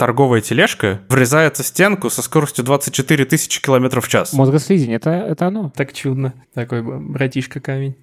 торговая 0.00 0.40
тележка 0.40 1.02
врезается 1.10 1.62
в 1.62 1.66
стенку 1.66 2.08
со 2.08 2.22
скоростью 2.22 2.64
24 2.64 3.22
тысячи 3.26 3.60
километров 3.60 4.06
в 4.06 4.08
час. 4.08 4.32
Мозгослизень, 4.32 4.94
это, 4.94 5.10
это 5.10 5.48
оно. 5.48 5.70
Так 5.76 5.92
чудно. 5.92 6.32
Такой 6.54 6.80
братишка 6.82 7.60
камень. 7.60 7.96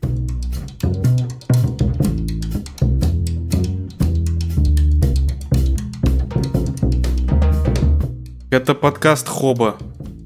Это 8.52 8.76
подкаст 8.76 9.28
Хоба, 9.28 9.78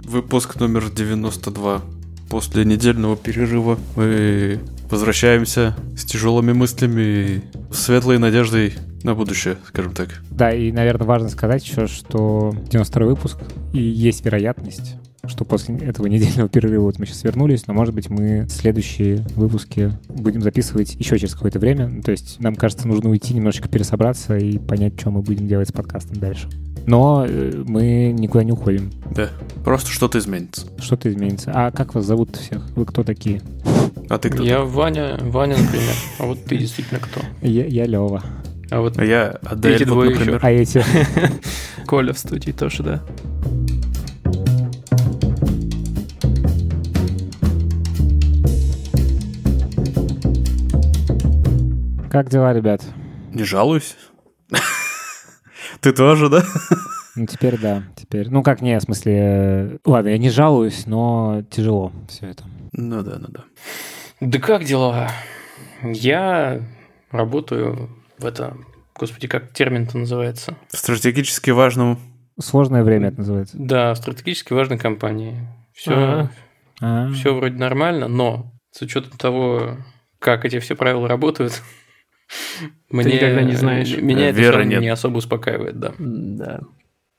выпуск 0.04 0.60
номер 0.60 0.90
92. 0.90 1.84
После 2.30 2.66
недельного 2.66 3.16
перерыва 3.16 3.80
мы 3.96 4.60
возвращаемся 4.92 5.76
с 5.96 6.06
тяжелыми 6.06 6.54
мыслями 6.54 7.02
и 7.02 7.42
светлой 7.72 8.20
надеждой 8.20 8.74
на 9.04 9.16
будущее, 9.16 9.58
скажем 9.68 9.94
так. 9.94 10.22
Да, 10.30 10.52
и, 10.52 10.72
наверное, 10.72 11.08
важно 11.08 11.30
сказать 11.30 11.66
еще, 11.66 11.88
что 11.88 12.54
92 12.70 13.06
выпуск, 13.06 13.38
и 13.74 13.82
есть 13.82 14.24
вероятность, 14.24 14.96
что 15.26 15.46
после 15.46 15.76
этого 15.78 16.08
недельного 16.08 16.50
перерыва 16.50 16.84
вот 16.84 17.00
мы 17.00 17.06
сейчас 17.06 17.24
вернулись, 17.24 17.68
но, 17.68 17.74
может 17.74 17.94
быть, 17.94 18.10
мы 18.10 18.48
следующие 18.50 19.26
выпуски 19.36 19.98
будем 20.10 20.42
записывать 20.42 20.96
еще 20.96 21.18
через 21.18 21.34
какое-то 21.34 21.60
время. 21.60 22.02
То 22.02 22.12
есть 22.12 22.40
нам 22.40 22.56
кажется, 22.56 22.88
нужно 22.88 23.10
уйти, 23.10 23.34
немножечко 23.34 23.70
пересобраться 23.70 24.38
и 24.38 24.58
понять, 24.58 25.00
что 25.00 25.12
мы 25.12 25.22
будем 25.22 25.48
делать 25.48 25.70
с 25.70 25.72
подкастом 25.72 26.18
дальше. 26.18 26.50
Но 26.88 27.26
э, 27.28 27.64
мы 27.68 28.12
никуда 28.12 28.44
не 28.44 28.52
уходим. 28.52 28.92
Да, 29.16 29.30
просто 29.64 29.92
что-то 29.92 30.18
изменится. 30.18 30.66
Что-то 30.80 31.12
изменится. 31.12 31.52
А 31.54 31.72
как 31.72 31.94
вас 31.94 32.06
зовут 32.06 32.36
всех? 32.36 32.68
Вы 32.76 32.86
кто 32.86 33.04
такие? 33.04 33.42
А 34.10 34.18
ты 34.18 34.30
кто? 34.30 34.44
Я 34.44 34.64
Ваня, 34.82 35.16
Ваня, 35.22 35.58
например. 35.60 35.94
А 36.18 36.26
вот 36.26 36.44
ты 36.44 36.58
действительно 36.58 37.00
кто? 37.00 37.22
Я, 37.44 37.68
я 37.68 37.86
Лева. 37.86 38.24
А 38.72 38.80
вот 38.82 38.98
А 38.98 39.06
я 39.06 39.38
Адель, 39.44 39.76
Эти 39.76 39.84
вот, 39.84 39.90
двое 39.90 40.10
например. 40.10 40.40
А 40.42 40.50
эти? 40.52 40.84
Коля 41.86 42.14
в 42.14 42.18
студии 42.18 42.50
тоже, 42.50 42.82
да. 42.82 43.04
Как 52.10 52.30
дела, 52.30 52.52
ребят? 52.52 52.82
Не 53.32 53.44
жалуюсь. 53.44 53.96
Ты 55.80 55.94
тоже, 55.94 56.28
да? 56.28 56.44
Ну, 57.16 57.28
теперь 57.28 57.60
да, 57.60 57.84
теперь. 57.96 58.32
Ну, 58.32 58.42
как 58.42 58.64
не, 58.64 58.80
в 58.80 58.82
смысле... 58.82 59.14
э, 59.14 59.78
Ладно, 59.86 60.10
я 60.10 60.18
не 60.18 60.32
жалуюсь, 60.32 60.88
но 60.88 61.44
тяжело 61.52 61.92
все 62.10 62.26
это. 62.30 62.46
Ну 62.72 63.04
да, 63.04 63.20
ну 63.20 63.28
да. 63.30 63.44
Да 64.22 64.40
как 64.40 64.64
дела? 64.64 65.12
Я 65.84 66.62
работаю 67.12 67.90
в 68.18 68.26
это... 68.26 68.56
Господи, 68.98 69.28
как 69.28 69.52
термин-то 69.52 69.98
называется? 69.98 70.56
Стратегически 70.70 71.50
важным 71.50 71.98
Сложное 72.40 72.84
время 72.84 73.10
это 73.10 73.20
называется. 73.20 73.58
Да, 73.60 73.94
в 73.94 73.98
стратегически 73.98 74.54
важной 74.54 74.78
компании. 74.78 75.48
Все, 75.74 75.92
Ага. 75.94 76.32
А, 76.82 77.12
все 77.12 77.36
вроде 77.36 77.58
нормально, 77.58 78.08
но 78.08 78.52
с 78.72 78.82
учетом 78.82 79.18
того, 79.18 79.78
как 80.20 80.46
эти 80.46 80.60
все 80.60 80.76
правила 80.76 81.08
работают, 81.08 81.62
мне, 82.90 83.14
никогда 83.16 83.44
не 83.44 83.54
знаешь. 83.54 83.96
Меня 83.98 84.30
это 84.30 84.52
равно 84.52 84.64
нет. 84.64 84.82
не 84.82 84.88
особо 84.88 85.18
успокаивает, 85.18 85.80
да. 85.80 85.94
Да. 86.00 86.62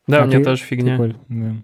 Да, 0.09 0.25
А 0.25 0.29
ты- 0.29 0.43
тоже 0.43 0.63
фигня. 0.65 0.97
Коль, 0.97 1.17
да. 1.29 1.55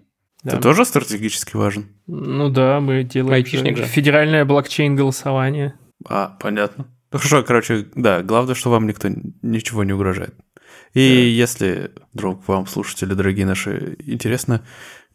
Да. 0.43 0.51
Ты 0.51 0.61
тоже 0.61 0.85
стратегически 0.85 1.55
важен? 1.55 1.87
Ну 2.07 2.49
да, 2.49 2.79
мы 2.79 3.03
делаем 3.03 3.33
Айтишник 3.33 3.77
же 3.77 3.83
федеральное 3.85 4.45
блокчейн-голосование. 4.45 5.73
А, 6.07 6.37
понятно. 6.39 6.87
Ну 7.11 7.17
хорошо, 7.19 7.43
короче, 7.43 7.87
да, 7.95 8.21
главное, 8.21 8.55
что 8.55 8.69
вам 8.69 8.87
никто 8.87 9.09
ничего 9.41 9.83
не 9.83 9.93
угрожает. 9.93 10.35
И 10.93 11.01
если, 11.01 11.91
вдруг 12.13 12.47
вам, 12.47 12.65
слушатели, 12.65 13.13
дорогие 13.13 13.45
наши, 13.45 13.97
интересно, 13.99 14.65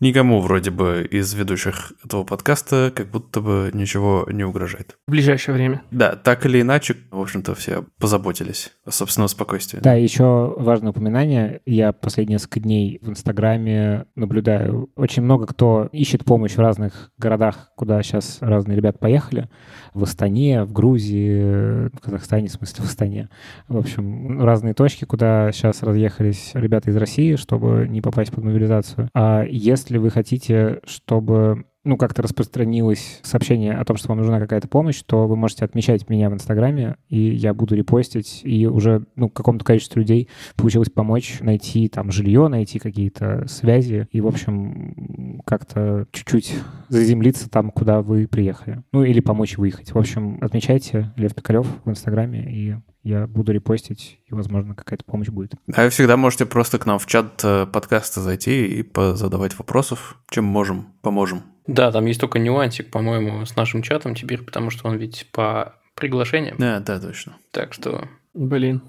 никому 0.01 0.41
вроде 0.41 0.71
бы 0.71 1.07
из 1.11 1.33
ведущих 1.35 1.93
этого 2.05 2.25
подкаста 2.25 2.93
как 2.95 3.11
будто 3.11 3.41
бы 3.41 3.71
ничего 3.73 4.27
не 4.31 4.45
угрожает. 4.45 4.97
В 5.07 5.11
ближайшее 5.11 5.55
время. 5.55 5.83
Да, 5.91 6.17
так 6.17 6.47
или 6.47 6.61
иначе, 6.61 6.97
в 7.11 7.21
общем-то, 7.21 7.55
все 7.55 7.85
позаботились 7.99 8.73
о 8.85 8.91
собственном 8.91 9.29
спокойствии. 9.29 9.81
Да, 9.81 9.95
еще 9.95 10.55
важное 10.57 10.91
упоминание. 10.91 11.61
Я 11.67 11.93
последние 11.93 12.35
несколько 12.35 12.61
дней 12.61 12.99
в 13.03 13.11
Инстаграме 13.11 14.07
наблюдаю. 14.15 14.91
Очень 14.97 15.23
много 15.23 15.47
кто 15.47 15.89
ищет 15.93 16.25
помощь 16.25 16.53
в 16.53 16.59
разных 16.59 17.11
городах, 17.19 17.71
куда 17.77 18.03
сейчас 18.03 18.39
разные 18.41 18.77
ребята 18.77 18.99
поехали. 18.99 19.49
В 19.93 20.03
Астане, 20.03 20.65
в 20.65 20.73
Грузии, 20.73 21.89
в 21.89 22.01
Казахстане, 22.01 22.49
в 22.49 22.53
смысле 22.53 22.85
в 22.85 22.89
Астане. 22.89 23.29
В 23.69 23.77
общем, 23.77 24.43
разные 24.43 24.75
точки, 24.75 25.05
куда 25.05 25.53
сейчас 25.53 25.83
разъехались 25.83 26.53
ребята 26.55 26.91
из 26.91 26.97
России, 26.97 27.37
чтобы 27.37 27.87
не 27.89 28.01
попасть 28.01 28.33
под 28.33 28.45
мобилизацию. 28.45 29.09
А 29.15 29.45
если 29.45 29.84
вы 29.99 30.11
хотите, 30.11 30.81
чтобы 30.85 31.67
ну, 31.85 31.97
как-то 31.97 32.23
распространилось 32.23 33.21
сообщение 33.23 33.75
о 33.75 33.85
том, 33.85 33.97
что 33.97 34.09
вам 34.09 34.19
нужна 34.19 34.41
какая-то 34.41 34.69
помощь, 34.69 35.03
то 35.05 35.27
вы 35.27 35.37
можете 35.37 35.65
отмечать 35.65 36.09
меня 36.09 36.31
в 36.31 36.35
Инстаграме, 36.35 36.97
и 37.09 37.19
я 37.19 37.55
буду 37.55 37.77
репостить, 37.77 38.41
и 38.43 38.67
уже, 38.67 39.05
ну, 39.17 39.29
какому-то 39.29 39.65
количеству 39.65 40.01
людей 40.01 40.29
получилось 40.57 40.91
помочь 40.91 41.39
найти 41.41 41.89
там 41.89 42.11
жилье, 42.11 42.49
найти 42.49 42.79
какие-то 42.79 43.47
связи, 43.47 44.09
и, 44.11 44.21
в 44.21 44.27
общем, 44.27 45.43
как-то 45.47 46.07
чуть-чуть 46.11 46.55
заземлиться 46.89 47.51
там, 47.51 47.71
куда 47.71 48.03
вы 48.03 48.27
приехали. 48.27 48.83
Ну, 48.93 49.05
или 49.05 49.21
помочь 49.21 49.59
выехать. 49.59 49.93
В 49.93 49.99
общем, 49.99 50.39
отмечайте 50.41 51.13
Лев 51.17 51.35
Пикалев 51.35 51.67
в 51.85 51.91
Инстаграме, 51.91 52.51
и 52.51 52.77
я 53.03 53.27
буду 53.27 53.53
репостить, 53.53 54.19
и, 54.27 54.35
возможно, 54.35 54.75
какая-то 54.75 55.05
помощь 55.05 55.29
будет. 55.29 55.55
А 55.75 55.85
вы 55.85 55.91
всегда 55.91 56.17
можете 56.17 56.47
просто 56.47 56.79
к 56.79 56.87
нам 56.87 56.99
в 56.99 57.07
чат 57.07 57.43
э, 57.45 57.67
подкаста 57.67 58.23
зайти 58.23 58.81
и 58.81 58.91
задавать 59.15 59.59
вопросов. 59.59 60.19
Чем 60.31 60.45
можем, 60.45 60.94
поможем. 61.05 61.43
Да, 61.67 61.93
там 61.93 62.05
есть 62.07 62.21
только 62.21 62.39
нюансик, 62.41 62.91
по-моему, 62.91 63.47
с 63.47 63.55
нашим 63.57 63.83
чатом 63.83 64.15
теперь, 64.15 64.43
потому 64.43 64.71
что 64.71 64.89
он 64.89 64.97
ведь 64.97 65.27
по 65.33 65.77
приглашениям. 65.95 66.57
Да, 66.59 66.81
да, 66.81 66.99
точно. 66.99 67.37
Так 67.53 67.73
что 67.73 68.09
Блин. 68.35 68.83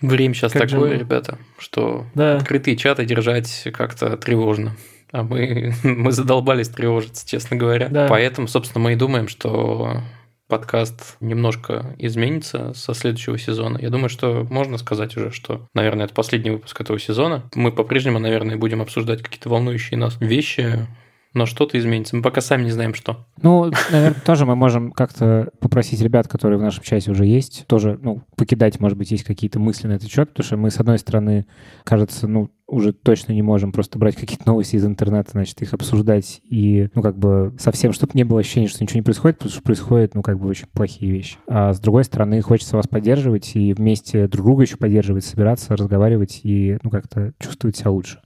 время 0.00 0.34
сейчас 0.34 0.52
Как 0.52 0.68
же 0.68 0.76
такое, 0.76 0.92
мы- 0.92 0.98
ребята, 1.00 1.38
что 1.58 2.06
Да. 2.14 2.36
открытые 2.36 2.76
чаты 2.76 3.04
держать 3.04 3.66
как-то 3.72 4.16
тревожно. 4.16 4.76
А 5.10 5.22
мы, 5.24 5.72
мы 5.82 6.12
задолбались 6.12 6.68
тревожиться, 6.68 7.26
честно 7.28 7.56
говоря. 7.56 7.88
Да. 7.88 8.06
Поэтому, 8.08 8.46
собственно, 8.48 8.82
мы 8.84 8.92
и 8.92 8.96
думаем, 8.96 9.26
что 9.28 10.00
подкаст 10.48 11.16
немножко 11.20 11.94
изменится 11.98 12.74
со 12.74 12.94
следующего 12.94 13.38
сезона. 13.38 13.78
Я 13.80 13.90
думаю, 13.90 14.08
что 14.08 14.46
можно 14.50 14.76
сказать 14.78 15.16
уже, 15.16 15.30
что, 15.30 15.66
наверное, 15.74 16.04
это 16.06 16.14
последний 16.14 16.50
выпуск 16.50 16.80
этого 16.80 16.98
сезона. 16.98 17.44
Мы 17.54 17.72
по-прежнему, 17.72 18.18
наверное, 18.18 18.56
будем 18.56 18.82
обсуждать 18.82 19.22
какие-то 19.22 19.48
волнующие 19.48 19.98
нас 19.98 20.16
вещи, 20.20 20.86
но 21.34 21.46
что-то 21.46 21.78
изменится. 21.78 22.16
Мы 22.16 22.22
пока 22.22 22.40
сами 22.40 22.64
не 22.64 22.70
знаем, 22.70 22.94
что. 22.94 23.26
Ну, 23.42 23.70
наверное, 23.90 24.20
тоже 24.24 24.46
мы 24.46 24.56
можем 24.56 24.92
как-то 24.92 25.50
попросить 25.60 26.00
ребят, 26.00 26.28
которые 26.28 26.58
в 26.58 26.62
нашем 26.62 26.82
чате 26.82 27.10
уже 27.10 27.26
есть, 27.26 27.66
тоже, 27.66 27.98
ну, 28.00 28.22
покидать, 28.36 28.80
может 28.80 28.96
быть, 28.96 29.10
есть 29.10 29.24
какие-то 29.24 29.58
мысли 29.58 29.88
на 29.88 29.92
этот 29.92 30.10
счет, 30.10 30.30
потому 30.30 30.46
что 30.46 30.56
мы, 30.56 30.70
с 30.70 30.78
одной 30.78 30.98
стороны, 30.98 31.46
кажется, 31.82 32.28
ну, 32.28 32.50
уже 32.66 32.92
точно 32.92 33.32
не 33.32 33.42
можем 33.42 33.72
просто 33.72 33.98
брать 33.98 34.16
какие-то 34.16 34.46
новости 34.46 34.76
из 34.76 34.84
интернета, 34.84 35.32
значит, 35.32 35.60
их 35.60 35.74
обсуждать 35.74 36.40
и, 36.44 36.88
ну, 36.94 37.02
как 37.02 37.18
бы 37.18 37.54
совсем, 37.58 37.92
чтобы 37.92 38.12
не 38.14 38.24
было 38.24 38.40
ощущения, 38.40 38.68
что 38.68 38.82
ничего 38.82 38.98
не 38.98 39.04
происходит, 39.04 39.38
потому 39.38 39.52
что 39.52 39.62
происходят, 39.62 40.14
ну, 40.14 40.22
как 40.22 40.38
бы 40.38 40.48
очень 40.48 40.66
плохие 40.72 41.12
вещи. 41.12 41.36
А 41.46 41.72
с 41.72 41.80
другой 41.80 42.04
стороны, 42.04 42.40
хочется 42.40 42.76
вас 42.76 42.88
поддерживать 42.88 43.54
и 43.54 43.74
вместе 43.74 44.28
друг 44.28 44.46
друга 44.46 44.62
еще 44.62 44.76
поддерживать, 44.76 45.24
собираться, 45.24 45.76
разговаривать 45.76 46.40
и, 46.42 46.78
ну, 46.82 46.90
как-то 46.90 47.34
чувствовать 47.38 47.76
себя 47.76 47.90
лучше. 47.90 48.20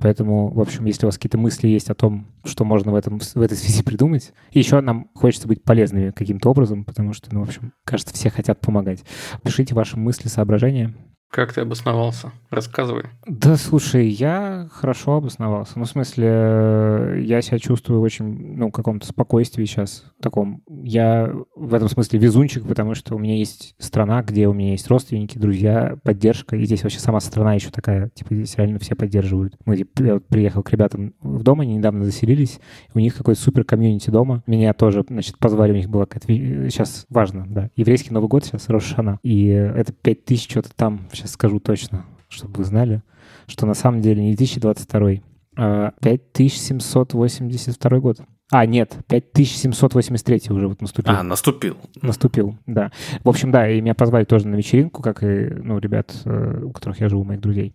Поэтому, 0.00 0.52
в 0.52 0.60
общем, 0.60 0.84
если 0.86 1.06
у 1.06 1.08
вас 1.08 1.16
какие-то 1.16 1.38
мысли 1.38 1.68
есть 1.68 1.90
о 1.90 1.94
том, 1.94 2.26
что 2.44 2.64
можно 2.64 2.92
в, 2.92 2.96
этом, 2.96 3.20
в 3.20 3.40
этой 3.40 3.56
связи 3.56 3.82
придумать, 3.82 4.32
и 4.50 4.58
еще 4.58 4.80
нам 4.80 5.08
хочется 5.14 5.46
быть 5.46 5.62
полезными 5.62 6.10
каким-то 6.10 6.50
образом, 6.50 6.84
потому 6.84 7.12
что, 7.12 7.32
ну, 7.32 7.44
в 7.44 7.48
общем, 7.48 7.72
кажется, 7.84 8.12
все 8.12 8.28
хотят 8.30 8.60
помогать. 8.60 9.04
Пишите 9.42 9.74
ваши 9.74 9.96
мысли, 9.96 10.28
соображения. 10.28 10.94
Как 11.30 11.52
ты 11.52 11.62
обосновался? 11.62 12.30
Рассказывай. 12.50 13.06
Да, 13.26 13.56
слушай, 13.56 14.06
я 14.06 14.68
хорошо 14.70 15.16
обосновался. 15.16 15.72
Ну, 15.76 15.84
в 15.84 15.88
смысле, 15.88 16.28
э, 16.28 17.20
я 17.24 17.42
себя 17.42 17.58
чувствую 17.58 18.00
очень, 18.00 18.56
ну, 18.56 18.70
каком-то 18.70 19.06
спокойствии 19.06 19.64
сейчас 19.64 20.04
таком. 20.22 20.62
Я 20.68 21.32
в 21.56 21.74
этом 21.74 21.88
смысле 21.88 22.20
везунчик, 22.20 22.64
потому 22.66 22.94
что 22.94 23.16
у 23.16 23.18
меня 23.18 23.36
есть 23.36 23.74
страна, 23.78 24.22
где 24.22 24.46
у 24.46 24.52
меня 24.52 24.72
есть 24.72 24.86
родственники, 24.88 25.36
друзья, 25.36 25.96
поддержка. 26.04 26.54
И 26.54 26.64
здесь 26.64 26.84
вообще 26.84 27.00
сама 27.00 27.18
страна 27.18 27.54
еще 27.54 27.70
такая, 27.70 28.10
типа, 28.10 28.34
здесь 28.36 28.56
реально 28.56 28.78
все 28.78 28.94
поддерживают. 28.94 29.56
Мы, 29.64 29.78
типа, 29.78 30.02
я 30.04 30.14
вот 30.14 30.26
приехал 30.28 30.62
к 30.62 30.70
ребятам 30.70 31.14
в 31.20 31.42
дом, 31.42 31.60
они 31.60 31.74
недавно 31.74 32.04
заселились, 32.04 32.60
у 32.94 33.00
них 33.00 33.16
какой-то 33.16 33.40
супер 33.40 33.64
комьюнити 33.64 34.10
дома. 34.10 34.44
Меня 34.46 34.72
тоже, 34.72 35.04
значит, 35.08 35.38
позвали, 35.38 35.72
у 35.72 35.76
них 35.76 35.88
была 35.88 36.06
какая-то... 36.06 36.28
Сейчас 36.70 37.06
важно, 37.08 37.44
да. 37.48 37.70
Еврейский 37.74 38.12
Новый 38.12 38.28
год 38.28 38.44
сейчас, 38.44 38.68
Рошана. 38.68 39.18
И 39.24 39.46
это 39.48 39.92
5000 39.92 40.50
что-то 40.50 40.70
там, 40.76 41.08
сейчас 41.14 41.32
скажу 41.32 41.60
точно, 41.60 42.04
чтобы 42.28 42.58
вы 42.58 42.64
знали, 42.64 43.02
что 43.46 43.66
на 43.66 43.74
самом 43.74 44.00
деле 44.00 44.22
не 44.22 44.34
2022, 44.34 45.10
а 45.56 45.92
5782 46.00 47.98
год. 47.98 48.20
А, 48.52 48.66
нет, 48.66 48.96
5783 49.08 50.42
уже 50.50 50.68
вот 50.68 50.80
наступил. 50.80 51.14
А, 51.14 51.22
наступил. 51.22 51.76
Наступил, 52.02 52.58
да. 52.66 52.92
В 53.22 53.28
общем, 53.28 53.50
да, 53.50 53.68
и 53.68 53.80
меня 53.80 53.94
позвали 53.94 54.24
тоже 54.24 54.46
на 54.48 54.56
вечеринку, 54.56 55.02
как 55.02 55.22
и, 55.22 55.48
ну, 55.62 55.78
ребят, 55.78 56.14
э, 56.24 56.60
у 56.62 56.70
которых 56.70 57.00
я 57.00 57.08
живу, 57.08 57.24
моих 57.24 57.40
друзей. 57.40 57.74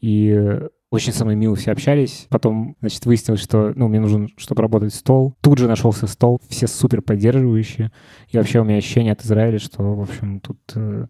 И 0.00 0.60
очень 0.94 1.12
со 1.12 1.24
мной 1.24 1.34
мило 1.34 1.56
все 1.56 1.72
общались. 1.72 2.26
Потом, 2.30 2.76
значит, 2.80 3.04
выяснилось, 3.04 3.42
что, 3.42 3.72
ну, 3.74 3.88
мне 3.88 4.00
нужен, 4.00 4.28
чтобы 4.36 4.62
работать 4.62 4.94
стол. 4.94 5.36
Тут 5.40 5.58
же 5.58 5.66
нашелся 5.66 6.06
стол, 6.06 6.40
все 6.48 6.68
супер 6.68 7.02
поддерживающие. 7.02 7.90
И 8.28 8.36
вообще 8.36 8.60
у 8.60 8.64
меня 8.64 8.78
ощущение 8.78 9.12
от 9.12 9.24
Израиля, 9.24 9.58
что, 9.58 9.82
в 9.82 10.02
общем, 10.02 10.38
тут 10.40 10.60
э, 10.76 11.06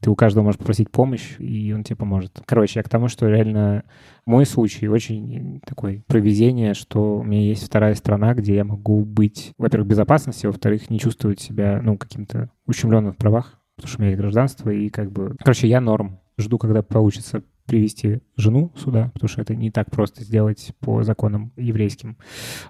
ты 0.00 0.10
у 0.10 0.14
каждого 0.14 0.44
можешь 0.44 0.58
попросить 0.58 0.90
помощь, 0.90 1.36
и 1.38 1.72
он 1.72 1.84
тебе 1.84 1.96
поможет. 1.96 2.42
Короче, 2.46 2.78
я 2.80 2.82
к 2.82 2.88
тому, 2.88 3.08
что 3.08 3.28
реально 3.28 3.84
мой 4.24 4.46
случай 4.46 4.88
очень 4.88 5.60
такой 5.66 6.02
проведение, 6.06 6.74
что 6.74 7.18
у 7.18 7.22
меня 7.22 7.40
есть 7.42 7.64
вторая 7.64 7.94
страна, 7.94 8.34
где 8.34 8.54
я 8.54 8.64
могу 8.64 9.04
быть, 9.04 9.52
во-первых, 9.58 9.86
в 9.86 9.90
безопасности, 9.90 10.46
во-вторых, 10.46 10.90
не 10.90 10.98
чувствовать 10.98 11.40
себя, 11.40 11.80
ну, 11.82 11.96
каким-то 11.96 12.50
ущемленным 12.66 13.12
в 13.12 13.16
правах, 13.16 13.58
потому 13.76 13.88
что 13.88 13.98
у 13.98 14.02
меня 14.02 14.10
есть 14.10 14.20
гражданство, 14.20 14.70
и 14.70 14.88
как 14.88 15.10
бы... 15.12 15.36
Короче, 15.38 15.68
я 15.68 15.80
норм. 15.80 16.20
Жду, 16.38 16.58
когда 16.58 16.82
получится 16.82 17.42
привести 17.66 18.20
жену 18.36 18.72
сюда, 18.76 19.10
потому 19.14 19.28
что 19.28 19.42
это 19.42 19.54
не 19.54 19.70
так 19.70 19.90
просто 19.90 20.22
сделать 20.22 20.72
по 20.80 21.02
законам 21.02 21.52
еврейским. 21.56 22.16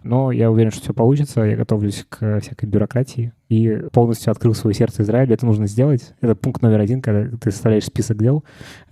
Но 0.03 0.33
я 0.33 0.51
уверен, 0.51 0.71
что 0.71 0.83
все 0.83 0.95
получится. 0.95 1.43
Я 1.43 1.57
готовлюсь 1.57 2.05
к 2.09 2.41
всякой 2.41 2.67
бюрократии 2.67 3.33
и 3.49 3.85
полностью 3.93 4.31
открыл 4.31 4.55
свое 4.55 4.75
сердце 4.75 5.03
Израилю. 5.03 5.35
Это 5.35 5.47
нужно 5.47 5.67
сделать. 5.67 6.15
Это 6.21 6.35
пункт 6.35 6.63
номер 6.63 6.81
один, 6.81 7.01
когда 7.03 7.37
ты 7.37 7.51
составляешь 7.51 7.85
список 7.85 8.19
дел. 8.19 8.45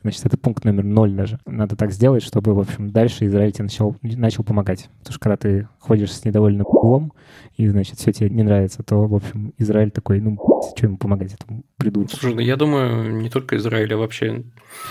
Значит, 0.04 0.26
это 0.26 0.36
пункт 0.36 0.66
номер 0.66 0.84
ноль 0.84 1.12
даже. 1.12 1.38
Надо 1.46 1.76
так 1.76 1.90
сделать, 1.90 2.22
чтобы, 2.22 2.52
в 2.52 2.58
общем, 2.60 2.90
дальше 2.90 3.24
Израиль 3.24 3.52
тебе 3.52 3.64
начал, 3.64 3.96
начал 4.02 4.44
помогать. 4.44 4.90
Потому 4.98 5.14
что 5.14 5.18
когда 5.18 5.36
ты 5.38 5.68
ходишь 5.78 6.12
с 6.12 6.26
недовольным 6.26 6.66
углом, 6.66 7.14
и, 7.56 7.66
значит, 7.68 7.98
все 7.98 8.12
тебе 8.12 8.28
не 8.28 8.42
нравится, 8.42 8.82
то, 8.82 9.06
в 9.06 9.14
общем, 9.14 9.54
Израиль 9.56 9.90
такой, 9.90 10.20
ну, 10.20 10.36
что 10.76 10.86
ему 10.86 10.98
помогать 10.98 11.32
этому 11.32 11.64
придурку? 11.78 12.10
Слушай, 12.10 12.34
ну 12.34 12.40
я 12.42 12.56
думаю, 12.56 13.16
не 13.16 13.30
только 13.30 13.56
Израиль, 13.56 13.94
а 13.94 13.96
вообще 13.96 14.44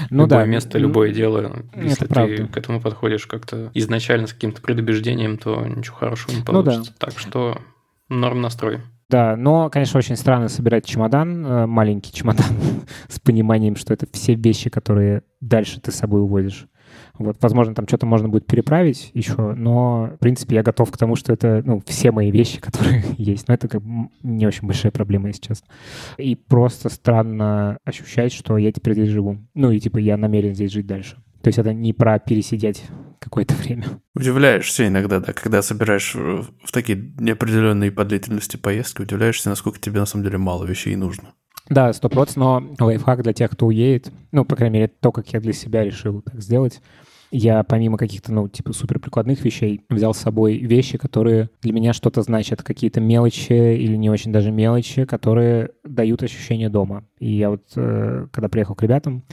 ну, 0.09 0.23
любое 0.23 0.27
да. 0.27 0.45
место, 0.45 0.79
любое 0.79 1.13
дело. 1.13 1.63
Если 1.75 2.05
ты 2.05 2.13
правда. 2.13 2.47
к 2.47 2.57
этому 2.57 2.81
подходишь 2.81 3.27
как-то 3.27 3.69
изначально 3.75 4.25
с 4.25 4.33
каким-то 4.33 4.63
предубеждением, 4.63 5.37
то 5.37 5.63
ничего 5.63 5.95
хорошего 5.95 6.35
не 6.35 6.41
получится. 6.41 6.79
Ну 6.79 6.85
да. 6.85 6.93
Так 6.97 7.19
что 7.19 7.61
норм 8.09 8.41
настрой. 8.41 8.79
Да, 9.13 9.35
но, 9.35 9.69
конечно, 9.69 9.99
очень 9.99 10.15
странно 10.15 10.49
собирать 10.49 10.87
чемодан, 10.87 11.45
э, 11.45 11.65
маленький 11.67 12.11
чемодан, 12.11 12.47
с 13.07 13.19
пониманием, 13.19 13.75
что 13.75 13.93
это 13.93 14.07
все 14.11 14.33
вещи, 14.33 14.71
которые 14.71 15.21
дальше 15.39 15.79
ты 15.79 15.91
с 15.91 15.95
собой 15.97 16.21
увозишь. 16.21 16.65
Вот, 17.19 17.37
возможно, 17.39 17.75
там 17.75 17.87
что-то 17.87 18.07
можно 18.07 18.27
будет 18.27 18.47
переправить 18.47 19.11
еще, 19.13 19.53
но, 19.53 20.13
в 20.15 20.17
принципе, 20.17 20.55
я 20.55 20.63
готов 20.63 20.89
к 20.89 20.97
тому, 20.97 21.15
что 21.15 21.31
это, 21.31 21.61
ну, 21.63 21.79
все 21.85 22.11
мои 22.11 22.31
вещи, 22.31 22.59
которые 22.59 23.03
есть. 23.19 23.47
Но 23.47 23.53
это 23.53 23.67
как 23.67 23.83
бы 23.83 24.09
не 24.23 24.47
очень 24.47 24.65
большая 24.65 24.91
проблема, 24.91 25.27
если 25.27 25.43
честно. 25.43 25.67
И 26.17 26.33
просто 26.35 26.89
странно 26.89 27.77
ощущать, 27.85 28.33
что 28.33 28.57
я 28.57 28.71
теперь 28.71 28.95
здесь 28.95 29.09
живу. 29.09 29.37
Ну, 29.53 29.69
и, 29.69 29.79
типа, 29.79 29.99
я 29.99 30.17
намерен 30.17 30.55
здесь 30.55 30.71
жить 30.71 30.87
дальше. 30.87 31.17
То 31.43 31.49
есть 31.49 31.59
это 31.59 31.73
не 31.73 31.91
про 31.91 32.19
пересидеть 32.19 32.83
какое-то 33.19 33.53
время. 33.53 33.85
Удивляешься 34.15 34.87
иногда, 34.87 35.19
да, 35.19 35.33
когда 35.33 35.61
собираешь 35.61 36.15
в 36.15 36.47
в 36.63 36.71
такие 36.71 37.13
неопределенные 37.19 37.91
по 37.91 38.05
длительности 38.05 38.55
поездки, 38.55 39.01
удивляешься, 39.01 39.49
насколько 39.49 39.77
тебе 39.77 39.99
на 39.99 40.05
самом 40.05 40.23
деле 40.23 40.37
мало 40.37 40.63
вещей 40.63 40.95
нужно. 40.95 41.33
Да, 41.69 41.91
сто 41.91 42.09
процентов, 42.09 42.77
но 42.79 42.85
лайфхак 42.85 43.23
для 43.23 43.33
тех, 43.33 43.51
кто 43.51 43.67
уедет, 43.67 44.11
ну, 44.31 44.45
по 44.45 44.55
крайней 44.55 44.79
мере, 44.79 44.91
то, 44.99 45.11
как 45.11 45.27
я 45.33 45.39
для 45.39 45.53
себя 45.53 45.83
решил 45.83 46.21
так 46.21 46.41
сделать, 46.41 46.81
я 47.35 47.63
помимо 47.63 47.97
каких-то, 47.97 48.31
ну, 48.31 48.47
типа 48.47 48.73
супер 48.73 48.99
прикладных 48.99 49.43
вещей 49.43 49.81
взял 49.89 50.13
с 50.13 50.19
собой 50.19 50.57
вещи, 50.57 50.97
которые 50.97 51.49
для 51.61 51.73
меня 51.73 51.91
что-то 51.91 52.21
значат, 52.21 52.61
какие-то 52.61 53.01
мелочи 53.01 53.51
или 53.51 53.95
не 53.95 54.09
очень 54.09 54.31
даже 54.31 54.51
мелочи, 54.51 55.05
которые 55.05 55.71
дают 55.83 56.21
ощущение 56.21 56.69
дома. 56.69 57.05
И 57.17 57.31
я 57.31 57.49
вот, 57.49 57.63
э, 57.75 58.27
когда 58.31 58.49
приехал 58.49 58.75
к 58.75 58.83
ребятам, 58.83 59.23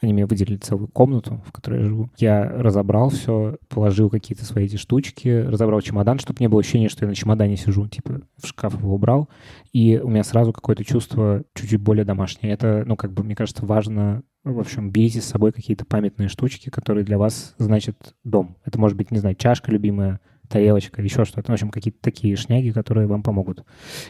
они 0.00 0.12
мне 0.12 0.26
выделили 0.26 0.56
целую 0.56 0.88
комнату, 0.88 1.42
в 1.46 1.52
которой 1.52 1.80
я 1.80 1.86
живу. 1.86 2.10
Я 2.16 2.44
разобрал 2.48 3.10
все, 3.10 3.56
положил 3.68 4.10
какие-то 4.10 4.44
свои 4.44 4.66
эти 4.66 4.76
штучки, 4.76 5.28
разобрал 5.28 5.80
чемодан, 5.80 6.18
чтобы 6.18 6.38
не 6.40 6.48
было 6.48 6.60
ощущения, 6.60 6.88
что 6.88 7.04
я 7.04 7.08
на 7.08 7.14
чемодане 7.14 7.56
сижу, 7.56 7.88
типа 7.88 8.20
в 8.42 8.46
шкаф 8.46 8.74
его 8.78 8.94
убрал. 8.94 9.28
И 9.72 9.98
у 9.98 10.08
меня 10.08 10.24
сразу 10.24 10.52
какое-то 10.52 10.84
чувство 10.84 11.44
чуть-чуть 11.54 11.80
более 11.80 12.04
домашнее. 12.04 12.52
Это, 12.52 12.84
ну, 12.86 12.96
как 12.96 13.12
бы, 13.12 13.22
мне 13.22 13.34
кажется, 13.34 13.64
важно 13.64 14.22
в 14.44 14.60
общем, 14.60 14.90
берите 14.90 15.20
с 15.20 15.26
собой 15.26 15.52
какие-то 15.52 15.84
памятные 15.84 16.28
штучки, 16.28 16.70
которые 16.70 17.04
для 17.04 17.18
вас 17.18 17.54
значат 17.58 18.14
дом. 18.24 18.56
Это 18.64 18.78
может 18.78 18.96
быть, 18.96 19.10
не 19.10 19.18
знаю, 19.18 19.34
чашка 19.34 19.70
любимая, 19.70 20.20
тарелочка, 20.48 21.02
еще 21.02 21.24
что-то. 21.24 21.50
В 21.50 21.54
общем, 21.54 21.70
какие-то 21.70 21.98
такие 22.00 22.36
шняги, 22.36 22.70
которые 22.70 23.06
вам 23.06 23.22
помогут 23.22 23.64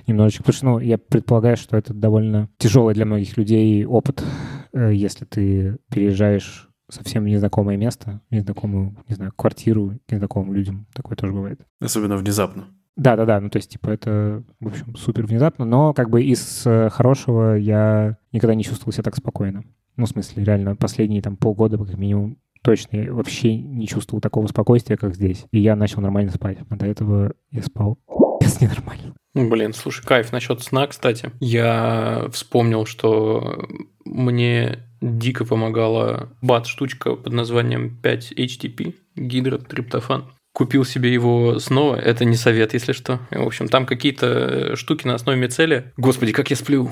немножечко. 0.06 0.42
Потому 0.42 0.56
что, 0.56 0.66
ну, 0.66 0.78
я 0.78 0.98
предполагаю, 0.98 1.56
что 1.56 1.76
это 1.76 1.94
довольно 1.94 2.48
тяжелый 2.58 2.94
для 2.94 3.04
многих 3.04 3.36
людей 3.36 3.84
опыт, 3.84 4.24
э, 4.72 4.92
если 4.94 5.24
ты 5.24 5.78
переезжаешь 5.90 6.68
совсем 6.90 7.24
в 7.24 7.26
незнакомое 7.26 7.76
место, 7.76 8.20
незнакомую, 8.30 8.96
не 9.08 9.14
знаю, 9.14 9.32
квартиру, 9.36 9.98
к 10.06 10.12
незнакомым 10.12 10.54
людям. 10.54 10.86
Такое 10.94 11.16
тоже 11.16 11.32
бывает. 11.32 11.60
Особенно 11.80 12.16
внезапно. 12.16 12.68
Да, 12.96 13.14
да, 13.14 13.26
да. 13.26 13.40
Ну, 13.40 13.48
то 13.48 13.58
есть, 13.58 13.70
типа, 13.70 13.90
это, 13.90 14.42
в 14.58 14.66
общем, 14.66 14.96
супер 14.96 15.26
внезапно, 15.26 15.64
но 15.64 15.92
как 15.94 16.10
бы 16.10 16.22
из 16.22 16.66
э, 16.66 16.88
хорошего 16.90 17.54
я 17.54 18.18
никогда 18.32 18.54
не 18.54 18.64
чувствовал 18.64 18.92
себя 18.92 19.04
так 19.04 19.16
спокойно. 19.16 19.62
Ну, 19.96 20.06
в 20.06 20.08
смысле, 20.08 20.44
реально, 20.44 20.76
последние 20.76 21.22
там 21.22 21.36
полгода, 21.36 21.78
как 21.78 21.96
минимум, 21.96 22.38
точно 22.62 23.12
вообще 23.12 23.56
не 23.56 23.86
чувствовал 23.86 24.20
такого 24.20 24.46
спокойствия, 24.46 24.96
как 24.96 25.14
здесь. 25.14 25.44
И 25.50 25.60
я 25.60 25.76
начал 25.76 26.00
нормально 26.00 26.32
спать. 26.32 26.58
А 26.68 26.76
до 26.76 26.86
этого 26.86 27.32
я 27.50 27.62
спал 27.62 27.98
без 28.40 28.60
ненормально. 28.60 29.14
Ну, 29.34 29.48
Блин, 29.48 29.72
слушай, 29.72 30.04
кайф 30.04 30.32
насчет 30.32 30.62
сна, 30.62 30.86
кстати. 30.86 31.30
Я 31.40 32.28
вспомнил, 32.32 32.86
что 32.86 33.68
мне 34.04 34.80
дико 35.00 35.44
помогала 35.44 36.30
бат-штучка 36.42 37.14
под 37.14 37.32
названием 37.32 37.98
5-HTP, 38.02 38.94
гидротриптофан. 39.16 40.24
Купил 40.52 40.84
себе 40.84 41.12
его 41.12 41.60
снова, 41.60 41.94
это 41.94 42.24
не 42.24 42.34
совет, 42.34 42.74
если 42.74 42.92
что. 42.92 43.20
В 43.30 43.46
общем, 43.46 43.68
там 43.68 43.86
какие-то 43.86 44.74
штуки 44.74 45.06
на 45.06 45.14
основе 45.14 45.38
мицелия. 45.38 45.92
Господи, 45.96 46.32
как 46.32 46.50
я 46.50 46.56
сплю. 46.56 46.90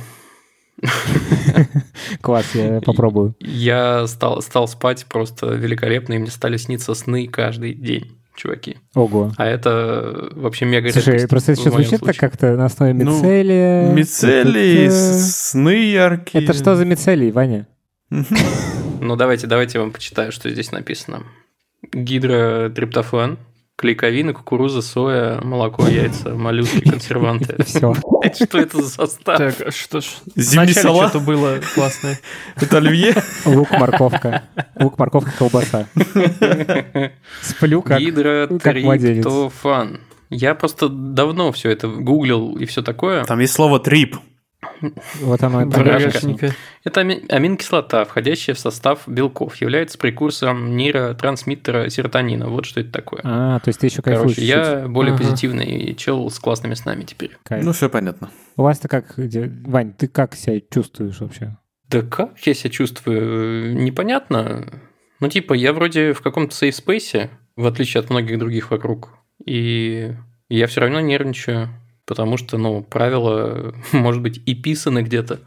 Класс, 2.21 2.47
я 2.55 2.81
попробую. 2.85 3.35
Я 3.41 4.07
стал, 4.07 4.43
стал 4.43 4.69
спать 4.69 5.07
просто 5.07 5.47
великолепно, 5.55 6.15
и 6.15 6.19
мне 6.19 6.31
стали 6.31 6.57
сниться 6.57 6.95
сны 6.95 7.27
каждый 7.29 7.73
день, 7.75 8.13
чуваки. 8.35 8.77
Ого. 8.95 9.33
А 9.37 9.47
это 9.47 10.29
вообще 10.33 10.65
мега 10.67 10.91
Слушай, 10.93 11.15
редкость 11.15 11.31
просто 11.31 11.57
сейчас 11.57 11.73
звучит 11.73 12.01
так 12.01 12.17
как-то 12.17 12.57
на 12.57 12.67
основе 12.67 12.93
Ну, 12.93 13.17
мицелия. 13.95 13.95
Т-т-т. 13.95 14.91
с- 14.91 15.37
сны 15.51 15.91
яркие. 15.91 16.45
Это 16.45 16.53
что 16.53 16.77
за 16.77 16.85
мицелий, 16.85 17.31
Ваня? 17.31 17.67
Ну, 18.11 19.17
давайте, 19.17 19.47
давайте 19.47 19.79
я 19.79 19.83
вам 19.83 19.93
почитаю, 19.93 20.33
что 20.33 20.49
здесь 20.51 20.73
написано. 20.73 21.23
Гидротриптофан, 21.93 23.39
клейковина, 23.77 24.33
кукуруза, 24.33 24.83
соя, 24.83 25.41
молоко, 25.43 25.87
яйца, 25.87 26.35
моллюски, 26.35 26.81
консерванты. 26.81 27.63
Все. 27.65 27.95
Что 28.35 28.59
это 28.59 28.83
за 28.83 28.89
состав? 28.89 29.39
Так, 29.39 29.55
а 29.67 29.71
что 29.71 30.01
ж... 30.01 30.07
Зимний 30.35 30.73
Вначале 30.73 30.83
салат? 30.83 31.11
что-то 31.11 31.25
было 31.25 31.61
классное. 31.75 32.19
Это 32.57 32.79
оливье? 32.79 33.15
Лук, 33.45 33.71
морковка. 33.71 34.45
Лук, 34.81 34.99
морковка, 34.99 35.33
колбаса. 35.39 35.87
Сплю 37.43 37.83
как... 37.83 38.01
Гидротриптофан. 38.01 40.01
Я 40.31 40.55
просто 40.55 40.89
давно 40.89 41.53
все 41.53 41.71
это 41.71 41.87
гуглил 41.87 42.57
и 42.57 42.65
все 42.65 42.83
такое. 42.83 43.25
Там 43.25 43.39
есть 43.39 43.53
слово 43.53 43.79
трип. 43.79 44.17
Вот. 45.21 45.41
Барашника. 45.41 46.55
Это 46.85 47.01
ами- 47.01 47.25
аминокислота, 47.29 48.05
входящая 48.05 48.55
в 48.55 48.59
состав 48.59 49.07
белков, 49.07 49.57
является 49.57 49.99
прекурсором 49.99 50.77
нейротрансмиттера 50.77 51.89
серотонина. 51.89 52.49
Вот 52.49 52.67
что 52.67 52.81
это 52.81 52.93
такое. 52.93 53.21
А, 53.25 53.59
то 53.61 53.69
есть 53.69 53.81
ты 53.81 53.87
еще 53.87 54.03
кайфуешь 54.03 54.37
Короче, 54.37 54.47
я 54.47 54.89
более 54.89 55.17
позитивный 55.17 55.95
чел 55.95 56.31
с 56.31 56.39
классными 56.39 56.75
снами 56.75 57.05
теперь. 57.05 57.37
Ну, 57.51 57.73
все 57.73 57.89
понятно. 57.89 58.31
У 58.57 58.63
вас-то 58.63 58.89
как... 58.89 59.15
Вань, 59.17 59.93
ты 59.93 60.09
как 60.09 60.35
себя 60.35 60.61
чувствуешь 60.73 61.21
вообще? 61.21 61.57
Да 61.89 62.03
как 62.03 62.39
я 62.41 62.55
себя 62.55 62.71
чувствую? 62.71 63.77
Непонятно. 63.77 64.67
Ну, 65.21 65.29
типа, 65.29 65.55
я 65.55 65.73
вроде 65.73 66.13
в 66.13 66.21
каком-то 66.21 66.55
сейф-спейсе, 66.55 67.31
в 67.57 67.67
отличие 67.67 68.01
от 68.01 68.11
многих 68.11 68.39
других 68.39 68.71
вокруг. 68.71 69.15
И 69.45 70.13
я 70.49 70.67
все 70.67 70.81
равно 70.81 71.01
нервничаю, 71.01 71.69
потому 72.07 72.37
что, 72.37 72.57
ну, 72.57 72.83
правила, 72.83 73.75
может 73.93 74.23
быть, 74.23 74.41
и 74.47 74.55
писаны 74.55 75.03
где-то, 75.03 75.41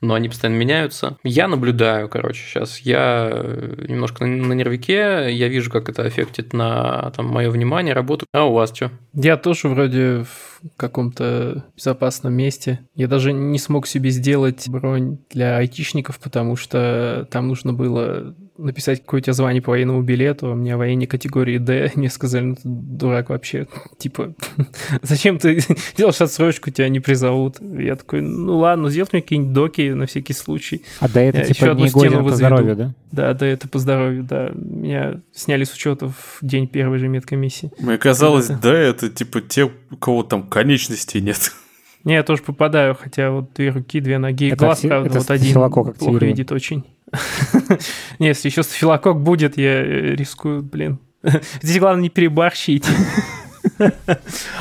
но 0.00 0.14
они 0.14 0.28
постоянно 0.28 0.58
меняются. 0.58 1.16
Я 1.22 1.46
наблюдаю, 1.46 2.08
короче, 2.08 2.42
сейчас. 2.42 2.80
Я 2.80 3.30
э, 3.32 3.86
немножко 3.88 4.26
на, 4.26 4.52
нервике, 4.52 5.32
я 5.32 5.48
вижу, 5.48 5.70
как 5.70 5.88
это 5.88 6.02
аффектит 6.02 6.52
на 6.52 7.12
там, 7.16 7.26
мое 7.28 7.48
внимание, 7.50 7.94
работу. 7.94 8.26
А 8.32 8.44
у 8.44 8.52
вас 8.52 8.74
что? 8.74 8.90
Я 9.14 9.36
тоже 9.36 9.68
вроде 9.68 10.24
в 10.24 10.51
каком-то 10.76 11.64
безопасном 11.76 12.34
месте. 12.34 12.80
Я 12.94 13.08
даже 13.08 13.32
не 13.32 13.58
смог 13.58 13.86
себе 13.86 14.10
сделать 14.10 14.68
бронь 14.68 15.18
для 15.30 15.56
айтишников, 15.58 16.18
потому 16.18 16.56
что 16.56 17.26
там 17.30 17.48
нужно 17.48 17.72
было 17.72 18.34
написать 18.58 19.00
какое-то 19.00 19.32
звание 19.32 19.62
по 19.62 19.70
военному 19.70 20.02
билету, 20.02 20.50
у 20.50 20.54
меня 20.54 20.76
военной 20.76 21.06
категории 21.06 21.58
D. 21.58 21.92
Мне 21.96 22.10
сказали, 22.10 22.44
ну 22.44 22.54
ты 22.54 22.60
дурак 22.64 23.30
вообще. 23.30 23.66
Типа, 23.98 24.34
зачем 25.02 25.38
ты 25.38 25.60
делаешь 25.96 26.20
отсрочку, 26.20 26.70
тебя 26.70 26.88
не 26.88 27.00
призовут. 27.00 27.56
Я 27.60 27.96
такой, 27.96 28.20
ну 28.20 28.58
ладно, 28.58 28.90
сделай 28.90 29.08
мне 29.12 29.22
какие-нибудь 29.22 29.52
доки 29.52 29.90
на 29.92 30.06
всякий 30.06 30.32
случай. 30.32 30.82
А 31.00 31.08
да, 31.08 31.22
это 31.22 31.38
Я 31.38 31.44
типа 31.44 31.64
еще 31.64 31.74
не 31.74 31.90
годен 31.90 32.24
по 32.24 32.34
здоровью, 32.34 32.76
да? 32.76 32.94
Да, 33.10 33.34
да, 33.34 33.46
это 33.46 33.68
по 33.68 33.78
здоровью, 33.78 34.24
да. 34.24 34.50
Меня 34.54 35.20
сняли 35.32 35.64
с 35.64 35.72
учета 35.74 36.08
в 36.08 36.38
день 36.40 36.66
первой 36.66 36.98
же 36.98 37.08
медкомиссии. 37.08 37.70
Мне 37.78 37.98
казалось, 37.98 38.46
Это- 38.46 38.58
да, 38.62 38.78
это 38.78 39.10
типа 39.10 39.40
те, 39.40 39.70
у 39.92 39.96
кого 39.96 40.22
там 40.22 40.42
конечностей 40.42 41.20
нет. 41.20 41.52
Не, 42.04 42.14
я 42.14 42.22
тоже 42.24 42.42
попадаю, 42.42 42.96
хотя 43.00 43.30
вот 43.30 43.52
две 43.54 43.70
руки, 43.70 44.00
две 44.00 44.18
ноги, 44.18 44.48
Это 44.48 44.56
глаз, 44.56 44.80
правда, 44.80 45.08
это 45.08 45.18
вот 45.20 45.30
один 45.30 45.54
плохо 45.54 46.24
видит 46.24 46.50
очень. 46.50 46.84
Не, 48.18 48.28
если 48.28 48.48
еще 48.48 48.62
стафилококк 48.62 49.20
будет, 49.20 49.56
я 49.56 49.84
э, 49.84 50.14
рискую, 50.16 50.62
блин. 50.62 50.98
Здесь 51.62 51.78
главное 51.78 52.02
не 52.02 52.10
переборщить. 52.10 52.86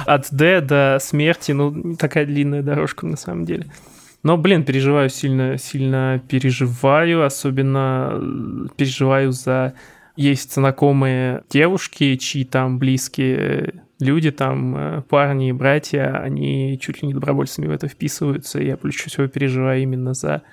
От 0.05 0.27
Д 0.31 0.61
до 0.61 0.99
смерти, 1.01 1.53
ну, 1.53 1.95
такая 1.95 2.25
длинная 2.25 2.61
дорожка 2.61 3.07
на 3.07 3.17
самом 3.17 3.45
деле. 3.45 3.65
Но, 4.23 4.37
блин, 4.37 4.63
переживаю 4.63 5.09
сильно, 5.09 5.57
сильно 5.57 6.21
переживаю, 6.27 7.25
особенно 7.25 8.11
э, 8.13 8.67
переживаю 8.75 9.31
за... 9.31 9.73
Есть 10.21 10.53
знакомые 10.53 11.43
девушки, 11.49 12.15
чьи 12.15 12.45
там 12.45 12.77
близкие 12.77 13.81
люди, 13.99 14.29
там 14.29 14.75
э, 14.75 15.01
парни 15.01 15.49
и 15.49 15.51
братья, 15.51 16.21
они 16.21 16.77
чуть 16.79 17.01
ли 17.01 17.07
не 17.07 17.13
добровольцами 17.15 17.65
в 17.65 17.71
это 17.71 17.87
вписываются, 17.87 18.59
и 18.59 18.67
я 18.67 18.77
больше 18.77 19.09
всего 19.09 19.27
переживаю 19.27 19.81
именно 19.81 20.13
за 20.13 20.43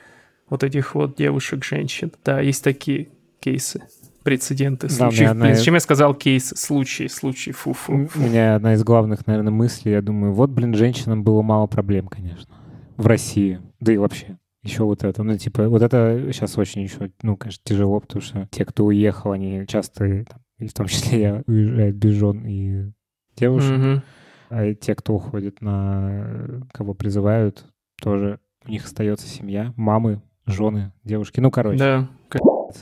вот 0.49 0.65
этих 0.65 0.95
вот 0.95 1.17
девушек, 1.17 1.65
женщин. 1.65 2.11
Да, 2.25 2.41
есть 2.41 2.65
такие 2.65 3.09
кейсы, 3.41 3.83
прецеденты, 4.23 4.89
Да, 4.89 4.95
случаи. 4.95 5.21
меня 5.25 5.35
Блин, 5.35 5.55
зачем 5.55 5.75
я 5.75 5.81
сказал 5.81 6.15
кейсы? 6.15 6.57
Случаи, 6.57 7.09
случаи, 7.09 7.51
фу-фу. 7.51 8.09
У 8.15 8.19
меня 8.19 8.55
одна 8.55 8.73
из 8.73 8.83
главных, 8.83 9.27
наверное, 9.27 9.53
мыслей, 9.53 9.93
я 9.93 10.01
думаю, 10.01 10.33
вот, 10.33 10.49
блин, 10.49 10.75
женщинам 10.75 11.23
было 11.23 11.43
мало 11.43 11.67
проблем, 11.67 12.09
конечно, 12.09 12.55
в 12.97 13.07
России, 13.07 13.61
да 13.81 13.93
и 13.93 13.99
вообще. 13.99 14.38
Еще 14.63 14.83
вот 14.85 15.05
это, 15.05 15.23
ну, 15.23 15.37
типа, 15.39 15.69
вот 15.69 15.83
это 15.83 16.31
сейчас 16.33 16.59
очень 16.59 16.83
еще, 16.83 17.11
ну, 17.23 17.37
конечно, 17.37 17.63
тяжело, 17.65 18.01
потому 18.01 18.21
что 18.23 18.49
те, 18.51 18.65
кто 18.65 18.85
уехал, 18.87 19.33
они 19.33 19.65
часто, 19.69 20.25
там, 20.25 20.41
и 20.59 20.67
в 20.67 20.75
том 20.75 20.87
числе 20.87 21.21
я, 21.21 21.43
уезжают 21.47 21.97
без 21.97 22.15
жен 22.15 22.45
и 22.47 22.93
девушек, 23.37 23.71
Мгм. 23.73 24.03
а 24.51 24.75
те, 24.75 24.95
кто 24.97 25.15
уходит 25.15 25.61
на 25.61 26.67
кого 26.73 26.95
призывают, 26.95 27.65
тоже 28.03 28.41
у 28.67 28.71
них 28.71 28.85
остается 28.85 29.29
семья, 29.29 29.73
мамы, 29.77 30.23
жены, 30.47 30.93
девушки, 31.05 31.39
ну, 31.41 31.51
короче. 31.51 31.79
Да, 31.79 32.09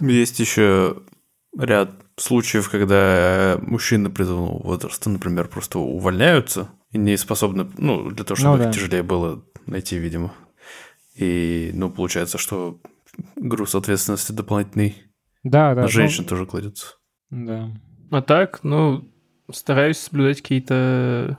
Есть 0.01 0.41
еще 0.41 0.97
ряд 1.59 1.91
случаев, 2.17 2.71
когда 2.71 3.59
мужчины 3.61 4.09
призывного 4.11 4.63
возраста, 4.63 5.11
например, 5.11 5.49
просто 5.49 5.79
увольняются 5.79 6.71
и 6.91 6.99
не 6.99 7.17
способны, 7.19 7.67
ну, 7.77 8.11
для 8.11 8.25
того, 8.25 8.37
чтобы 8.37 8.57
Ну 8.57 8.63
их 8.63 8.69
да. 8.69 8.73
тяжелее 8.73 9.03
было 9.03 9.45
найти, 9.67 9.99
видимо. 9.99 10.33
И, 11.17 11.71
ну, 11.75 11.91
получается, 11.91 12.39
что 12.39 12.81
груз 13.37 13.75
ответственности 13.75 14.33
дополнительный 14.33 14.95
Да, 15.43 15.71
да. 15.71 15.83
на 15.83 15.83
ну, 15.83 15.89
женщин 15.89 16.25
тоже 16.25 16.47
кладется. 16.47 16.97
да. 17.31 17.71
А 18.11 18.23
так, 18.23 18.61
ну, 18.63 19.09
стараюсь 19.51 19.99
соблюдать 19.99 20.41
какие-то 20.43 21.39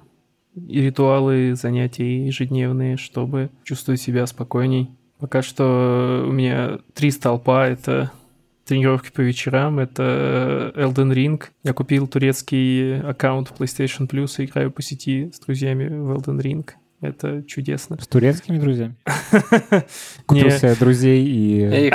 ритуалы, 0.56 1.56
занятия 1.56 2.26
ежедневные, 2.26 2.98
чтобы 2.98 3.52
чувствовать 3.64 4.02
себя 4.02 4.26
спокойней. 4.26 4.90
Пока 5.20 5.42
что 5.42 6.26
у 6.28 6.32
меня 6.32 6.80
три 6.94 7.12
столпа— 7.12 7.68
это 7.70 8.12
тренировки 8.66 9.12
по 9.12 9.22
вечерам, 9.22 9.80
это 9.80 10.74
Elden 10.76 11.14
Ring. 11.14 11.42
Я 11.64 11.74
купил 11.74 12.08
турецкий 12.08 13.00
аккаунт 13.00 13.54
PlayStation 13.58 14.10
Plus 14.10 14.42
и 14.42 14.46
играю 14.46 14.72
по 14.72 14.82
сети 14.82 15.32
с 15.34 15.40
друзьями 15.40 15.88
в 15.88 16.12
Elden 16.12 16.42
Ring. 16.42 16.70
Это 17.00 17.44
чудесно. 17.44 17.98
С 18.02 18.08
турецкими 18.08 18.58
друзьями? 18.58 18.96
Купил 20.26 20.50
себе 20.50 20.74
друзей 20.76 21.24
и... 21.24 21.92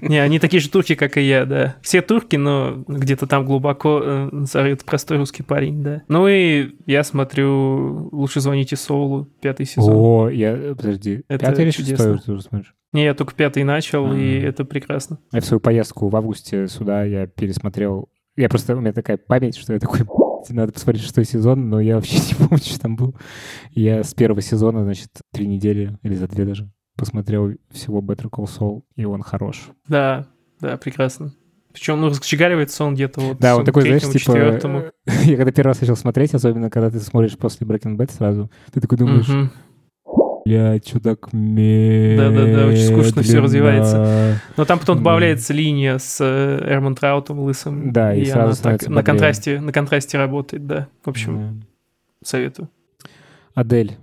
Не, 0.00 0.18
они 0.18 0.40
такие 0.40 0.60
же 0.60 0.68
турки, 0.68 0.96
как 0.96 1.16
и 1.16 1.22
я, 1.22 1.44
да. 1.44 1.76
Все 1.80 2.02
турки, 2.02 2.34
но 2.34 2.82
где-то 2.88 3.28
там 3.28 3.44
глубоко 3.46 4.00
э, 4.02 4.30
зарыт 4.50 4.84
простой 4.84 5.18
русский 5.18 5.44
парень, 5.44 5.82
да. 5.84 6.02
Ну 6.08 6.26
и 6.26 6.74
я 6.86 7.04
смотрю 7.04 8.08
«Лучше 8.10 8.40
звоните 8.40 8.74
Соулу», 8.74 9.26
пятый 9.40 9.64
сезон. 9.64 9.94
О, 9.94 10.28
я... 10.28 10.74
Подожди, 10.76 11.22
пятый 11.28 11.64
или 11.64 11.70
чудесно. 11.70 11.96
шестой 11.96 12.18
ты 12.18 12.32
уже 12.32 12.42
смотришь? 12.42 12.74
Не, 12.92 13.04
я 13.04 13.14
только 13.14 13.34
пятый 13.34 13.62
начал, 13.62 14.12
и 14.12 14.38
А. 14.38 14.48
это 14.48 14.64
прекрасно. 14.64 15.18
Я 15.32 15.40
в 15.40 15.44
свою 15.44 15.60
поездку 15.60 16.08
в 16.08 16.16
августе 16.16 16.66
сюда 16.66 17.04
я 17.04 17.26
пересмотрел... 17.26 18.08
Я 18.34 18.48
просто... 18.48 18.74
У 18.74 18.80
меня 18.80 18.92
такая 18.92 19.18
память, 19.18 19.56
что 19.56 19.72
я 19.72 19.78
такой... 19.78 20.00
«Блядь, 20.46 20.56
Надо 20.56 20.72
посмотреть 20.72 21.04
шестой 21.04 21.24
сезон, 21.24 21.68
но 21.68 21.80
я 21.80 21.94
вообще 21.96 22.16
не 22.16 22.34
помню, 22.34 22.62
что 22.62 22.80
там 22.80 22.96
был. 22.96 23.14
Я 23.72 24.02
с 24.02 24.14
первого 24.14 24.42
сезона, 24.42 24.84
значит, 24.84 25.10
три 25.32 25.46
недели 25.46 25.98
или 26.02 26.14
за 26.14 26.28
две 26.28 26.44
даже 26.44 26.70
посмотрел 26.96 27.52
всего 27.70 28.00
Better 28.00 28.28
Call 28.28 28.46
Saul, 28.46 28.82
и 28.96 29.04
он 29.04 29.22
хорош. 29.22 29.68
Да, 29.86 30.26
да, 30.60 30.76
прекрасно. 30.76 31.32
Причем, 31.72 32.00
ну, 32.00 32.08
раскочегаривается 32.08 32.82
он 32.82 32.94
где-то 32.94 33.20
вот 33.20 33.38
Да, 33.38 33.56
он 33.56 33.64
такой, 33.64 33.82
знаешь, 33.82 34.02
типа... 34.02 34.92
Я 35.24 35.36
когда 35.36 35.52
первый 35.52 35.68
раз 35.68 35.80
начал 35.80 35.96
смотреть, 35.96 36.34
особенно 36.34 36.70
когда 36.70 36.90
ты 36.90 36.98
смотришь 36.98 37.38
после 37.38 37.66
Breaking 37.66 37.96
Bad 37.96 38.10
сразу, 38.12 38.50
ты 38.72 38.80
такой 38.80 38.98
думаешь, 38.98 39.50
Так 41.02 41.32
медленно. 41.32 42.30
Да-да-да, 42.30 42.66
очень 42.66 42.86
скучно 42.86 43.22
всё 43.22 43.40
развивается. 43.40 44.40
Но 44.56 44.64
там 44.64 44.78
потом 44.78 44.98
добавляется 44.98 45.52
линия 45.52 45.98
с 45.98 46.18
э, 46.20 46.64
Эрмон 46.72 46.94
Траутом 46.94 47.40
лысым. 47.40 47.92
Да, 47.92 48.14
и 48.14 48.22
и 48.22 48.24
сразу 48.24 48.60
она 48.62 48.78
так 48.78 48.88
на 48.88 49.02
контрасте, 49.02 49.60
на 49.60 49.72
контрасте 49.72 50.18
работает, 50.18 50.66
да. 50.66 50.88
В 51.04 51.08
общем, 51.10 51.36
М. 51.38 51.66
советую. 52.24 52.68
Адель, 53.54 53.96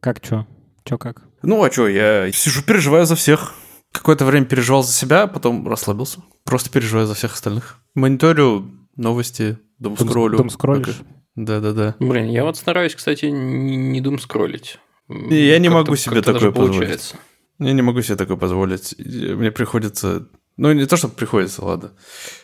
как 0.00 0.20
чё? 0.20 0.46
Чё 0.84 0.98
как? 0.98 1.22
Ну, 1.42 1.62
а 1.64 1.70
что, 1.70 1.88
я 1.88 2.30
сижу, 2.32 2.62
переживаю 2.62 3.06
за 3.06 3.16
всех. 3.16 3.54
Какое-то 3.92 4.24
время 4.24 4.46
переживал 4.46 4.82
за 4.82 4.92
себя, 4.92 5.26
потом 5.26 5.66
расслабился. 5.66 6.20
Просто 6.44 6.70
переживаю 6.70 7.06
за 7.06 7.14
всех 7.14 7.34
остальных. 7.34 7.78
Мониторю 7.94 8.70
новости, 8.96 9.58
дом 9.78 9.94
Дум- 9.96 10.08
скроллю. 10.08 10.36
дум 10.38 10.50
скроллишь? 10.50 11.00
Да-да-да. 11.34 11.96
Блин, 11.98 12.26
я 12.28 12.44
вот 12.44 12.56
стараюсь, 12.56 12.94
кстати, 12.94 13.26
не, 13.26 13.76
не 13.76 14.00
дум 14.00 14.18
скроллить. 14.18 14.78
И 14.78 14.89
я 15.30 15.58
не 15.58 15.68
могу 15.68 15.96
себе 15.96 16.22
такое 16.22 16.50
позволить. 16.50 16.78
получается. 16.78 17.16
Я 17.58 17.72
не 17.72 17.82
могу 17.82 18.00
себе 18.02 18.16
такое 18.16 18.36
позволить. 18.36 18.94
Мне 18.98 19.50
приходится... 19.50 20.26
Ну, 20.56 20.72
не 20.72 20.84
то, 20.86 20.96
что 20.96 21.08
приходится, 21.08 21.64
ладно. 21.64 21.92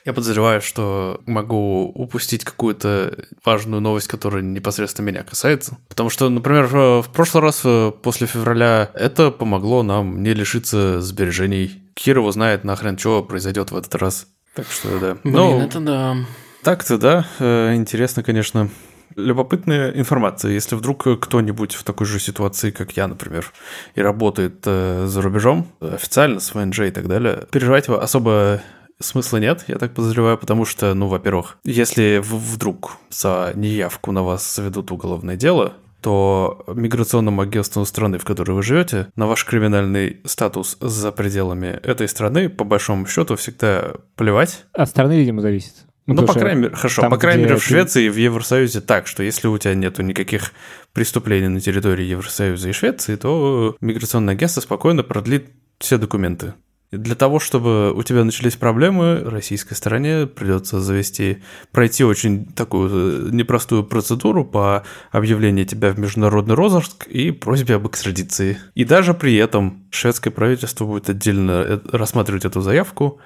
Я 0.07 0.15
подозреваю, 0.15 0.63
что 0.63 1.21
могу 1.27 1.85
упустить 1.95 2.45
какую-то 2.45 3.27
важную 3.45 3.81
новость, 3.83 4.09
которая 4.09 4.43
непосредственно 4.43 5.07
меня 5.07 5.23
касается. 5.23 5.77
Потому 5.89 6.09
что, 6.09 6.29
например, 6.31 6.67
в 6.67 7.09
прошлый 7.13 7.43
раз, 7.43 7.61
э, 7.65 7.93
после 8.03 8.27
февраля, 8.27 8.91
это 8.95 9.31
помогло 9.31 9.83
нам 9.83 10.23
не 10.23 10.33
лишиться 10.33 11.01
сбережений. 11.03 11.83
Его 12.05 12.31
знает 12.33 12.65
нахрен, 12.65 12.97
что 12.97 13.23
произойдет 13.23 13.71
в 13.71 13.77
этот 13.77 13.95
раз. 13.97 14.29
Так 14.55 14.67
что, 14.71 14.99
да. 14.99 15.19
Блин, 15.23 15.35
Ну, 15.37 15.61
это 15.61 15.81
да. 15.81 16.17
так-то, 16.63 16.97
да. 16.97 17.27
Э, 17.39 17.75
Интересно, 17.75 18.23
конечно. 18.23 18.71
Любопытная 19.15 19.91
информация. 19.93 20.53
Если 20.53 20.75
вдруг 20.75 21.07
кто-нибудь 21.21 21.75
в 21.75 21.85
такой 21.85 22.07
же 22.07 22.19
ситуации, 22.21 22.71
как 22.71 22.93
я, 22.97 23.07
например, 23.07 23.53
и 23.95 24.01
работает 24.01 24.63
э, 24.67 25.07
за 25.07 25.23
рубежом, 25.23 25.69
официально 25.81 26.41
с 26.41 26.55
ВНЖ 26.55 26.81
и 26.81 26.91
так 26.91 27.07
далее, 27.09 27.47
переживать 27.51 27.89
особо 27.89 28.61
смысла 28.99 29.39
нет, 29.39 29.65
я 29.69 29.77
так 29.77 29.95
подозреваю, 29.95 30.39
потому 30.39 30.65
что, 30.65 30.95
ну, 30.95 31.09
во-первых, 31.09 31.59
если 31.65 32.21
вдруг 32.23 32.97
за 33.11 33.53
неявку 33.55 34.13
на 34.13 34.23
вас 34.23 34.55
заведут 34.55 34.91
уголовное 34.91 35.37
дело, 35.37 35.75
то 36.01 36.65
миграционному 36.69 37.43
агентству 37.43 37.85
страны, 37.85 38.19
в 38.19 38.25
которой 38.25 38.53
вы 38.53 38.63
живете, 38.63 39.09
на 39.17 39.27
ваш 39.27 39.45
криминальный 39.45 40.21
статус 40.25 40.77
за 40.81 41.11
пределами 41.11 41.81
этой 41.83 42.09
страны, 42.09 42.49
по 42.49 42.65
большому 42.65 43.07
счету, 43.07 43.37
всегда 43.37 43.95
плевать. 44.15 44.67
От 44.73 44.89
страны, 44.89 45.19
видимо, 45.19 45.43
зависит. 45.43 45.86
Ну, 46.07 46.15
потому 46.15 46.27
по 46.35 46.39
крайней 46.39 46.63
мере, 46.63 46.75
хорошо, 46.75 47.03
там, 47.03 47.11
по 47.11 47.19
крайней 47.19 47.43
мере, 47.43 47.57
в 47.57 47.61
ты- 47.61 47.67
Швеции 47.67 48.05
и 48.05 48.09
в 48.09 48.17
Евросоюзе 48.17 48.81
так, 48.81 49.07
что 49.09 49.23
если 49.23 49.49
у 49.49 49.59
тебя 49.59 49.75
нету 49.75 50.03
никаких 50.03 50.53
преступлений 50.93 51.49
на 51.49 51.61
территории 51.61 52.05
Евросоюза 52.05 52.69
и 52.69 52.73
Швеции, 52.73 53.17
то 53.17 53.77
миграционное 53.81 54.35
агентство 54.35 54.61
спокойно 54.61 55.03
продлит 55.03 55.47
все 55.79 55.99
документы. 55.99 56.55
И 56.93 56.97
Для 56.97 57.17
того, 57.17 57.41
чтобы 57.41 57.93
у 57.93 58.03
тебя 58.05 58.23
начались 58.23 58.55
проблемы, 58.55 59.19
российской 59.25 59.75
стороне 59.75 60.27
придется 60.29 60.81
завести, 60.81 61.43
пройти 61.73 62.05
очень 62.05 62.47
такую 62.47 63.27
э, 63.27 63.31
непростую 63.33 63.83
процедуру 63.83 64.45
по 64.45 64.85
объявлению 65.11 65.67
тебя 65.67 65.91
в 65.91 65.99
международный 65.99 66.55
розыск 66.55 67.09
и 67.09 67.33
просьбе 67.33 67.75
об 67.75 67.89
экстрадиции. 67.89 68.59
И 68.77 68.85
даже 68.85 69.15
при 69.15 69.35
этом 69.35 69.85
шведское 69.91 70.33
правительство 70.33 70.85
будет 70.85 71.11
отдельно 71.11 71.65
э, 71.67 71.81
рассматривать 71.91 72.45
эту 72.45 72.61
заявку 72.61 73.19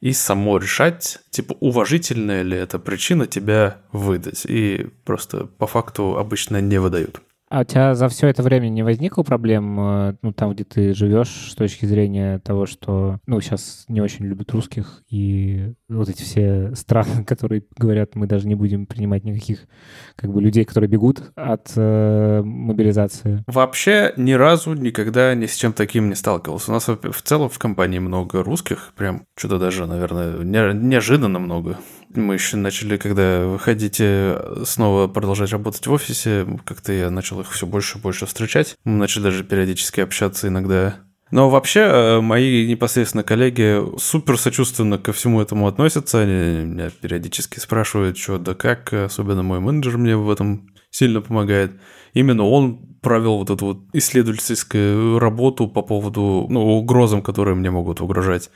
и 0.00 0.12
само 0.12 0.58
решать, 0.58 1.18
типа, 1.30 1.54
уважительная 1.60 2.42
ли 2.42 2.56
это 2.56 2.78
причина 2.78 3.26
тебя 3.26 3.78
выдать. 3.92 4.44
И 4.46 4.90
просто 5.04 5.46
по 5.46 5.66
факту 5.66 6.16
обычно 6.16 6.60
не 6.60 6.78
выдают. 6.78 7.20
А 7.50 7.60
у 7.60 7.64
тебя 7.64 7.94
за 7.94 8.08
все 8.08 8.28
это 8.28 8.42
время 8.42 8.68
не 8.68 8.82
возникло 8.82 9.22
проблем, 9.22 9.80
э, 9.80 10.14
ну, 10.20 10.32
там, 10.32 10.52
где 10.52 10.64
ты 10.64 10.92
живешь, 10.92 11.50
с 11.50 11.54
точки 11.54 11.86
зрения 11.86 12.40
того, 12.40 12.66
что, 12.66 13.20
ну, 13.26 13.40
сейчас 13.40 13.84
не 13.88 14.00
очень 14.02 14.26
любят 14.26 14.50
русских, 14.52 15.02
и 15.08 15.72
вот 15.88 16.10
эти 16.10 16.22
все 16.22 16.74
страны, 16.74 17.24
которые 17.26 17.64
говорят, 17.76 18.14
мы 18.14 18.26
даже 18.26 18.46
не 18.46 18.54
будем 18.54 18.86
принимать 18.86 19.24
никаких, 19.24 19.66
как 20.14 20.32
бы, 20.32 20.42
людей, 20.42 20.64
которые 20.64 20.90
бегут 20.90 21.22
от 21.36 21.72
э, 21.76 22.42
мобилизации? 22.42 23.44
Вообще 23.46 24.12
ни 24.16 24.32
разу 24.32 24.74
никогда 24.74 25.34
ни 25.34 25.46
с 25.46 25.56
чем 25.56 25.72
таким 25.72 26.10
не 26.10 26.14
сталкивался. 26.14 26.70
У 26.70 26.74
нас 26.74 26.86
в 26.86 27.22
целом 27.22 27.48
в 27.48 27.58
компании 27.58 27.98
много 27.98 28.42
русских, 28.42 28.92
прям 28.96 29.24
что-то 29.36 29.58
даже, 29.58 29.86
наверное, 29.86 30.38
не- 30.42 30.74
неожиданно 30.74 31.38
много. 31.38 31.78
Мы 32.14 32.34
еще 32.34 32.56
начали, 32.56 32.96
когда 32.96 33.46
вы 33.46 33.58
хотите 33.58 34.38
снова 34.64 35.08
продолжать 35.08 35.52
работать 35.52 35.86
в 35.86 35.92
офисе, 35.92 36.46
как-то 36.64 36.92
я 36.92 37.10
начал 37.10 37.37
их 37.40 37.50
все 37.50 37.66
больше 37.66 37.98
и 37.98 38.00
больше 38.00 38.26
встречать. 38.26 38.76
Мы 38.84 38.98
начали 38.98 39.24
даже 39.24 39.44
периодически 39.44 40.00
общаться 40.00 40.48
иногда. 40.48 41.00
Но 41.30 41.50
вообще, 41.50 41.80
э, 41.80 42.20
мои 42.20 42.66
непосредственно 42.66 43.22
коллеги 43.22 43.82
супер 43.98 44.38
сочувственно 44.38 44.98
ко 44.98 45.12
всему 45.12 45.40
этому 45.40 45.66
относятся. 45.66 46.20
Они 46.20 46.64
меня 46.64 46.90
периодически 46.90 47.58
спрашивают, 47.58 48.16
что 48.16 48.38
да 48.38 48.54
как, 48.54 48.92
особенно 48.92 49.42
мой 49.42 49.60
менеджер 49.60 49.98
мне 49.98 50.16
в 50.16 50.30
этом 50.30 50.68
сильно 50.90 51.20
помогает. 51.20 51.72
Именно 52.14 52.44
он 52.44 52.96
провел 53.00 53.38
вот 53.38 53.50
эту 53.50 53.66
вот 53.66 53.78
исследовательскую 53.92 55.18
работу 55.18 55.68
по 55.68 55.82
поводу, 55.82 56.46
ну, 56.48 56.78
угрозам, 56.78 57.22
которые 57.22 57.54
мне 57.54 57.70
могут 57.70 58.00
угрожать. 58.00 58.50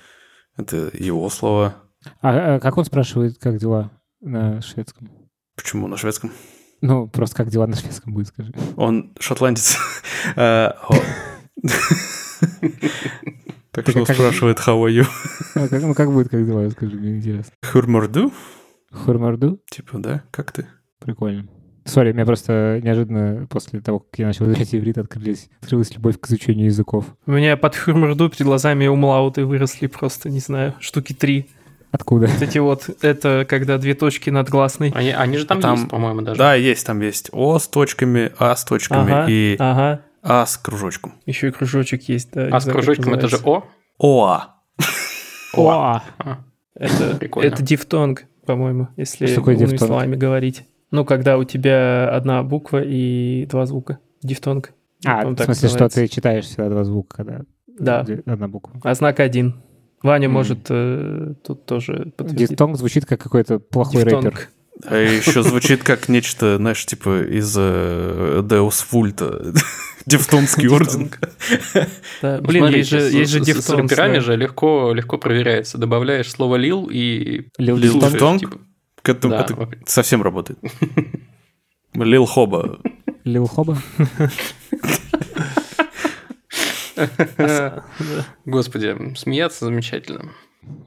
Это 0.56 0.90
его 0.94 1.28
слова. 1.28 1.76
А, 2.20 2.56
а 2.56 2.60
как 2.60 2.78
он 2.78 2.84
спрашивает, 2.84 3.38
как 3.38 3.58
дела 3.58 3.90
на 4.20 4.60
шведском? 4.62 5.10
Почему 5.56 5.86
на 5.88 5.96
шведском? 5.96 6.32
Ну, 6.82 7.08
просто 7.08 7.36
как 7.36 7.48
дела 7.48 7.66
на 7.66 7.76
шведском 7.76 8.12
будет, 8.12 8.28
скажи. 8.28 8.52
Он 8.76 9.12
шотландец. 9.18 9.78
А, 10.36 10.76
о. 10.88 10.94
Так 13.70 13.88
что 13.88 14.00
он 14.00 14.04
как- 14.04 14.16
спрашивает, 14.16 14.58
how 14.58 14.84
are 14.84 14.90
you? 14.90 15.06
А 15.54 15.68
ну, 15.80 15.94
как 15.94 16.12
будет, 16.12 16.28
как 16.28 16.44
дела, 16.44 16.68
скажи, 16.70 16.96
мне 16.96 17.16
интересно. 17.16 17.52
Хурмарду? 17.64 18.32
Хурмарду? 18.90 19.60
Типа, 19.70 19.98
да? 19.98 20.22
Как 20.30 20.52
ты? 20.52 20.66
Прикольно. 20.98 21.48
Сори, 21.84 22.12
у 22.12 22.14
меня 22.14 22.26
просто 22.26 22.80
неожиданно 22.82 23.46
после 23.48 23.80
того, 23.80 24.00
как 24.00 24.18
я 24.18 24.26
начал 24.26 24.46
изучать 24.46 24.74
иврит, 24.74 24.98
открылись, 24.98 25.48
открылась 25.60 25.92
любовь 25.94 26.20
к 26.20 26.26
изучению 26.28 26.66
языков. 26.66 27.06
У 27.26 27.32
меня 27.32 27.56
под 27.56 27.74
хурмурду 27.74 28.28
перед 28.28 28.44
глазами 28.46 28.86
умлауты 28.86 29.44
выросли 29.44 29.88
просто, 29.88 30.30
не 30.30 30.38
знаю, 30.40 30.74
штуки 30.78 31.12
три. 31.12 31.48
Откуда? 31.92 32.26
Вот 32.26 32.42
эти 32.42 32.58
вот, 32.58 32.88
это 33.02 33.46
когда 33.48 33.78
две 33.78 33.94
точки 33.94 34.30
над 34.30 34.48
гласной. 34.48 34.90
Они, 34.94 35.10
они 35.10 35.36
же 35.36 35.46
там, 35.46 35.60
Там- 35.60 35.76
есть, 35.76 35.88
по-моему, 35.88 36.22
даже. 36.22 36.38
Да, 36.38 36.54
есть, 36.54 36.84
там 36.86 37.00
есть 37.00 37.28
О 37.32 37.58
с 37.58 37.68
точками, 37.68 38.32
А 38.38 38.56
с 38.56 38.64
точками 38.64 39.12
Ага, 39.12 39.26
и 39.30 39.56
ага. 39.58 40.00
А 40.22 40.46
с 40.46 40.56
кружочком. 40.56 41.12
Еще 41.26 41.48
и 41.48 41.50
кружочек 41.50 42.08
есть, 42.08 42.32
да. 42.32 42.48
А 42.50 42.58
с 42.60 42.64
знаю, 42.64 42.78
кружочком 42.78 43.12
это 43.14 43.28
же. 43.28 43.36
О? 43.44 43.64
ОА. 43.98 44.54
О, 45.54 46.00
А, 46.18 46.38
Это, 46.74 47.16
Прикольно. 47.16 47.46
это 47.48 47.62
дифтонг, 47.62 48.24
по-моему, 48.46 48.88
если 48.96 49.26
Что 49.26 49.36
такое 49.36 49.56
дифтонг? 49.56 49.78
словами 49.82 50.16
говорить. 50.16 50.64
Ну, 50.90 51.04
когда 51.04 51.36
у 51.38 51.44
тебя 51.44 52.08
одна 52.08 52.42
буква 52.42 52.82
и 52.82 53.46
два 53.46 53.66
звука. 53.66 53.98
Дифтонг. 54.22 54.72
а, 55.04 55.24
в 55.26 55.34
смысле, 55.36 55.54
что 55.54 55.64
называется. 55.80 56.00
ты 56.00 56.08
читаешь 56.08 56.44
всегда 56.44 56.68
два 56.70 56.84
звука, 56.84 57.16
когда 57.16 57.40
Да. 57.78 58.06
одна 58.26 58.48
буква. 58.48 58.80
А 58.82 58.94
знак 58.94 59.20
один. 59.20 59.62
Ваня 60.02 60.26
М. 60.26 60.32
может 60.32 60.66
э, 60.70 61.34
тут 61.46 61.64
тоже 61.66 62.12
подтвердить. 62.16 62.50
Дифтонг 62.50 62.76
звучит 62.76 63.06
как 63.06 63.20
какой-то 63.20 63.58
плохой 63.58 64.02
Дифтонг. 64.04 64.24
рэпер. 64.24 64.48
А 64.84 64.96
еще 64.96 65.42
звучит 65.44 65.84
как 65.84 66.08
нечто, 66.08 66.56
знаешь, 66.56 66.84
типа 66.84 67.22
из 67.22 67.54
э, 67.56 68.40
Deus 68.42 68.84
Vult. 68.90 69.56
Дифтонский 70.06 70.66
орден. 70.68 71.10
Да, 72.20 72.38
ну, 72.40 72.46
Блин, 72.48 72.66
есть 72.68 72.90
же, 72.90 72.98
есть 72.98 73.30
же 73.30 73.38
с- 73.38 73.42
С 73.42 73.46
дифтонг. 73.46 73.90
рэперами 73.92 74.18
же 74.18 74.34
легко, 74.36 74.92
легко 74.92 75.18
проверяется. 75.18 75.78
Добавляешь 75.78 76.28
слово 76.30 76.56
Lil 76.56 76.88
и 76.90 77.46
Lil 77.58 77.78
Дифтонг? 77.78 78.40
типа, 78.40 78.58
К 79.02 79.08
этому- 79.10 79.34
да, 79.34 79.42
Это 79.44 79.90
совсем 79.90 80.22
работает. 80.22 80.58
Лил 81.94 82.24
Хоба. 82.26 82.80
Лил 83.24 83.46
Хоба? 83.46 83.78
Господи, 88.44 89.14
смеяться 89.16 89.64
замечательно. 89.66 90.30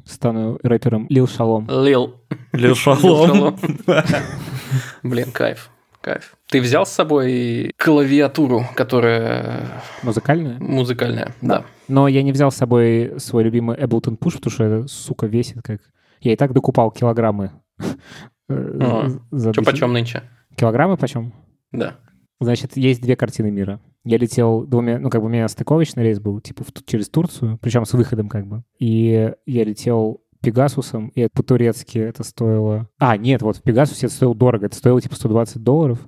Стану 0.05 0.57
рэпером 0.63 1.07
Лил 1.09 1.27
Шалом. 1.27 1.67
Лил. 1.69 2.15
Лил 2.53 2.75
Шалом. 2.75 3.57
Блин, 5.03 5.31
кайф. 5.31 5.69
Кайф. 6.01 6.35
Ты 6.49 6.61
взял 6.61 6.85
с 6.85 6.91
собой 6.91 7.71
клавиатуру, 7.77 8.63
которая 8.75 9.81
Музыкальная? 10.03 10.59
музыкальная? 10.59 11.33
Да. 11.41 11.65
Но 11.87 12.07
я 12.07 12.21
не 12.21 12.31
взял 12.31 12.51
с 12.51 12.55
собой 12.55 13.13
свой 13.17 13.43
любимый 13.43 13.75
Ableton 13.77 14.17
Push, 14.17 14.35
потому 14.35 14.51
что 14.51 14.63
это, 14.63 14.87
сука, 14.87 15.25
весит 15.25 15.61
как... 15.63 15.81
Я 16.21 16.33
и 16.33 16.35
так 16.35 16.53
докупал 16.53 16.91
килограммы. 16.91 17.51
э, 18.49 19.09
две- 19.31 19.63
почем 19.63 19.93
нынче? 19.93 20.23
Килограммы 20.55 20.95
почем? 20.97 21.33
Да. 21.71 21.95
Значит, 22.39 22.77
есть 22.77 23.01
две 23.01 23.15
картины 23.15 23.49
мира. 23.51 23.79
Я 24.05 24.17
летел 24.17 24.65
двумя, 24.65 24.99
ну, 24.99 25.09
как 25.09 25.21
бы 25.21 25.27
у 25.27 25.29
меня 25.29 25.47
стыковочный 25.47 26.03
рейс 26.03 26.19
был, 26.19 26.39
типа, 26.39 26.63
в 26.63 26.85
через 26.85 27.09
Турцию, 27.09 27.57
причем 27.59 27.85
с 27.85 27.93
выходом, 27.93 28.29
как 28.29 28.45
бы. 28.45 28.63
И 28.79 29.33
я 29.47 29.63
летел 29.63 30.21
Пегасусом, 30.41 31.07
и 31.09 31.27
по-турецки 31.27 31.97
это 31.97 32.23
стоило... 32.23 32.87
А, 32.99 33.17
нет, 33.17 33.41
вот 33.41 33.57
в 33.57 33.63
Пегасусе 33.63 34.05
это 34.05 34.15
стоило 34.15 34.35
дорого, 34.35 34.67
это 34.67 34.75
стоило, 34.75 35.01
типа, 35.01 35.15
120 35.15 35.63
долларов, 35.63 36.07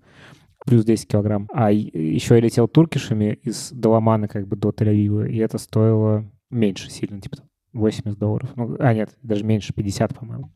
плюс 0.63 0.85
10 0.85 1.07
килограмм. 1.07 1.47
А 1.51 1.71
еще 1.71 2.35
я 2.35 2.41
летел 2.41 2.67
туркишами 2.67 3.39
из 3.41 3.71
Даламана, 3.71 4.27
как 4.27 4.47
бы, 4.47 4.55
до 4.55 4.69
Тель-Авива, 4.69 5.27
и 5.27 5.37
это 5.37 5.57
стоило 5.57 6.23
меньше 6.51 6.91
сильно, 6.91 7.19
типа, 7.19 7.37
80 7.77 8.17
долларов. 8.17 8.49
Ну, 8.55 8.75
а, 8.79 8.93
нет, 8.93 9.15
даже 9.23 9.43
меньше, 9.43 9.73
50, 9.73 10.15
по-моему. 10.15 10.51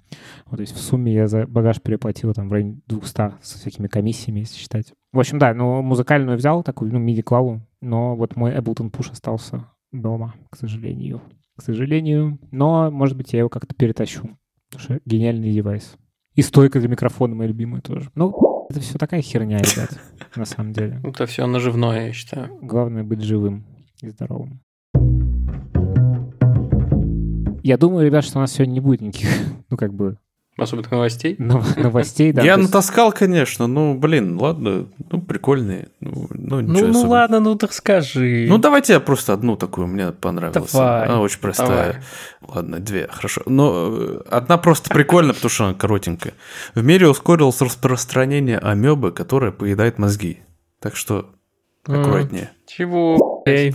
Вот, 0.45 0.57
то 0.57 0.61
есть 0.61 0.73
в 0.73 0.79
сумме 0.79 1.13
я 1.13 1.27
за 1.27 1.47
багаж 1.47 1.81
переплатил 1.81 2.33
там 2.33 2.49
в 2.49 2.51
районе 2.51 2.81
200 2.87 3.13
со 3.41 3.57
всякими 3.57 3.87
комиссиями, 3.87 4.39
если 4.39 4.57
считать. 4.57 4.93
В 5.13 5.19
общем, 5.19 5.39
да, 5.39 5.53
ну, 5.53 5.81
музыкальную 5.81 6.37
взял, 6.37 6.63
такую, 6.63 6.91
ну, 6.91 6.99
миди-клаву, 6.99 7.61
но 7.81 8.15
вот 8.15 8.35
мой 8.35 8.55
Ableton 8.55 8.91
Push 8.91 9.11
остался 9.11 9.67
дома, 9.91 10.35
к 10.49 10.57
сожалению. 10.57 11.21
К 11.57 11.61
сожалению. 11.61 12.39
Но, 12.51 12.89
может 12.91 13.17
быть, 13.17 13.33
я 13.33 13.39
его 13.39 13.49
как-то 13.49 13.75
перетащу. 13.75 14.37
Потому 14.69 14.83
что 14.83 14.99
гениальный 15.05 15.51
девайс. 15.51 15.97
И 16.35 16.41
стойка 16.41 16.79
для 16.79 16.87
микрофона 16.87 17.35
моя 17.35 17.49
любимая 17.49 17.81
тоже. 17.81 18.09
Ну, 18.15 18.67
это 18.69 18.79
все 18.79 18.97
такая 18.97 19.21
херня, 19.21 19.57
ребят, 19.57 19.89
на 20.35 20.45
самом 20.45 20.71
деле. 20.71 21.01
Это 21.03 21.25
все 21.25 21.45
наживное, 21.45 22.07
я 22.07 22.13
считаю. 22.13 22.57
Главное 22.61 23.03
быть 23.03 23.21
живым 23.21 23.65
и 24.01 24.07
здоровым. 24.07 24.61
Я 27.63 27.77
думаю, 27.77 28.05
ребят, 28.05 28.23
что 28.23 28.37
у 28.37 28.41
нас 28.41 28.51
сегодня 28.53 28.73
не 28.73 28.79
будет 28.79 29.01
никаких, 29.01 29.29
ну, 29.69 29.77
как 29.77 29.93
бы, 29.93 30.17
Особенных 30.57 30.91
новостей. 30.91 31.35
нов- 31.39 31.77
новостей. 31.77 32.33
Да, 32.33 32.43
Я 32.43 32.55
есть- 32.55 32.67
натаскал, 32.67 33.11
конечно, 33.13 33.67
ну, 33.67 33.95
блин, 33.95 34.37
ладно, 34.39 34.85
ну, 35.09 35.21
прикольные. 35.21 35.87
Ну, 36.01 36.27
ну, 36.29 36.59
ничего 36.59 36.87
Ну, 36.87 36.93
ну 37.03 37.09
ладно, 37.09 37.39
ну 37.39 37.55
так 37.55 37.71
скажи. 37.73 38.45
Ну, 38.49 38.57
давайте 38.57 38.93
я 38.93 38.99
просто 38.99 39.33
одну 39.33 39.55
такую, 39.55 39.87
мне 39.87 40.11
понравилась. 40.11 40.71
Давай. 40.73 41.05
Она 41.07 41.21
очень 41.21 41.39
простая. 41.39 41.93
Давай. 42.39 42.55
Ладно, 42.55 42.79
две, 42.79 43.07
хорошо. 43.07 43.41
Но 43.45 43.89
э, 43.91 44.21
одна 44.29 44.57
просто 44.57 44.89
прикольная, 44.93 45.33
потому 45.33 45.49
что 45.49 45.65
она 45.65 45.73
коротенькая. 45.73 46.33
В 46.75 46.83
мире 46.83 47.07
ускорилось 47.07 47.61
распространение 47.61 48.57
амебы, 48.59 49.11
которая 49.13 49.51
поедает 49.51 49.97
мозги. 49.99 50.39
Так 50.79 50.95
что 50.95 51.29
аккуратнее. 51.85 52.51
Чего? 52.67 53.41
Эй, 53.47 53.73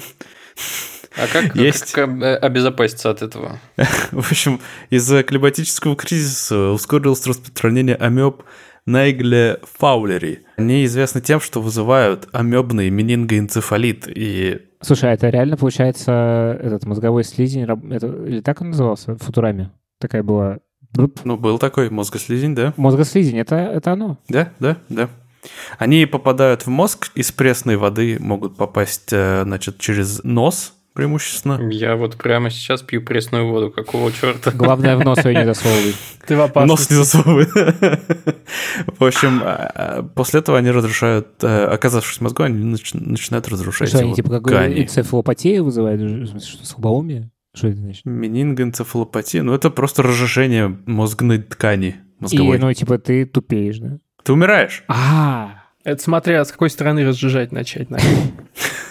А 1.17 1.27
как, 1.33 1.55
Есть. 1.57 1.93
как 1.93 2.11
э, 2.11 2.37
обезопаситься 2.37 3.11
от 3.11 3.23
этого? 3.23 3.59
В 4.13 4.31
общем, 4.31 4.61
из-за 4.91 5.23
климатического 5.23 5.97
кризиса 5.97 6.71
ускорилось 6.71 7.27
распространение 7.27 7.97
амеб 7.97 8.43
Найгле 8.87 9.59
фаулери. 9.65 10.45
Они 10.57 10.85
известны 10.85 11.21
тем, 11.21 11.41
что 11.41 11.61
вызывают 11.61 12.29
амебный 12.31 12.89
менингоэнцефалит. 12.89 14.07
И 14.07 14.61
Слушай, 14.81 15.11
а 15.11 15.15
это 15.15 15.29
реально 15.29 15.57
получается 15.57 16.57
этот 16.63 16.85
мозговой 16.87 17.25
слизень, 17.25 17.63
это, 17.65 18.07
или 18.07 18.41
так 18.41 18.61
он 18.61 18.71
назывался 18.71 19.15
в 19.15 19.19
Футураме? 19.19 19.73
Такая 19.99 20.23
была... 20.23 20.59
Ну, 21.25 21.37
был 21.37 21.59
такой 21.59 21.91
мозгослизень, 21.91 22.55
да? 22.55 22.73
Мозгослизень, 22.77 23.39
это, 23.39 23.57
это 23.57 23.93
оно. 23.93 24.19
Да, 24.29 24.53
да, 24.61 24.77
да. 24.89 25.11
Они 25.79 26.07
попадают 26.07 26.63
в 26.63 26.69
мозг 26.69 27.11
из 27.17 27.33
пресной 27.33 27.77
воды, 27.77 28.19
могут 28.21 28.57
попасть, 28.57 29.13
э, 29.13 29.43
значит, 29.45 29.79
через 29.79 30.23
нос 30.23 30.76
преимущественно. 30.97 31.61
Я 31.71 31.95
вот 31.97 32.17
прямо 32.17 32.51
сейчас 32.51 32.83
пью 32.83 33.03
пресную 33.03 33.47
воду. 33.49 33.71
Какого 33.71 34.11
черта? 34.11 34.51
Главное, 34.51 34.97
в 34.97 35.05
нос 35.05 35.25
ее 35.25 35.35
не 35.37 35.45
засовывай. 35.55 35.95
ты 36.27 36.35
в 36.35 36.39
Нос 36.39 36.51
опасности. 36.51 36.93
не 36.93 36.97
засовывает. 36.99 37.51
В 38.99 39.05
общем, 39.05 39.41
а, 39.45 40.03
после 40.15 40.41
этого 40.41 40.59
они 40.59 40.71
разрушают, 40.71 41.29
э, 41.43 41.65
оказавшись 41.67 42.19
в 42.19 42.21
мозгу, 42.23 42.43
они 42.43 42.75
нач- 42.75 42.91
начинают 42.99 43.49
разрушать 43.49 43.89
Что, 43.91 43.99
они 43.99 44.09
его 44.09 44.17
типа 44.17 44.41
как 44.41 44.69
энцефалопатию 44.77 45.65
вызывают? 45.65 46.01
В 46.01 46.27
смысле, 46.29 46.41
что, 46.49 46.67
слабоумие? 46.67 47.31
Что 47.55 47.69
это 47.69 47.77
значит? 47.79 48.05
Менингоэнцефалопатия, 48.05 49.43
ну 49.43 49.55
это 49.55 49.71
просто 49.71 50.03
разжижение 50.03 50.79
мозгной 50.87 51.39
ткани 51.39 51.97
И, 52.19 52.23
мозговой. 52.23 52.59
ну, 52.59 52.73
типа, 52.73 52.99
ты 52.99 53.25
тупеешь, 53.27 53.79
да? 53.79 53.99
Ты 54.25 54.33
умираешь. 54.33 54.83
А, 54.89 55.63
Это 55.85 56.03
смотря 56.03 56.45
с 56.45 56.51
какой 56.53 56.69
стороны 56.69 57.07
разжижать 57.07 57.53
начать, 57.53 57.91
наверное. 57.91 58.33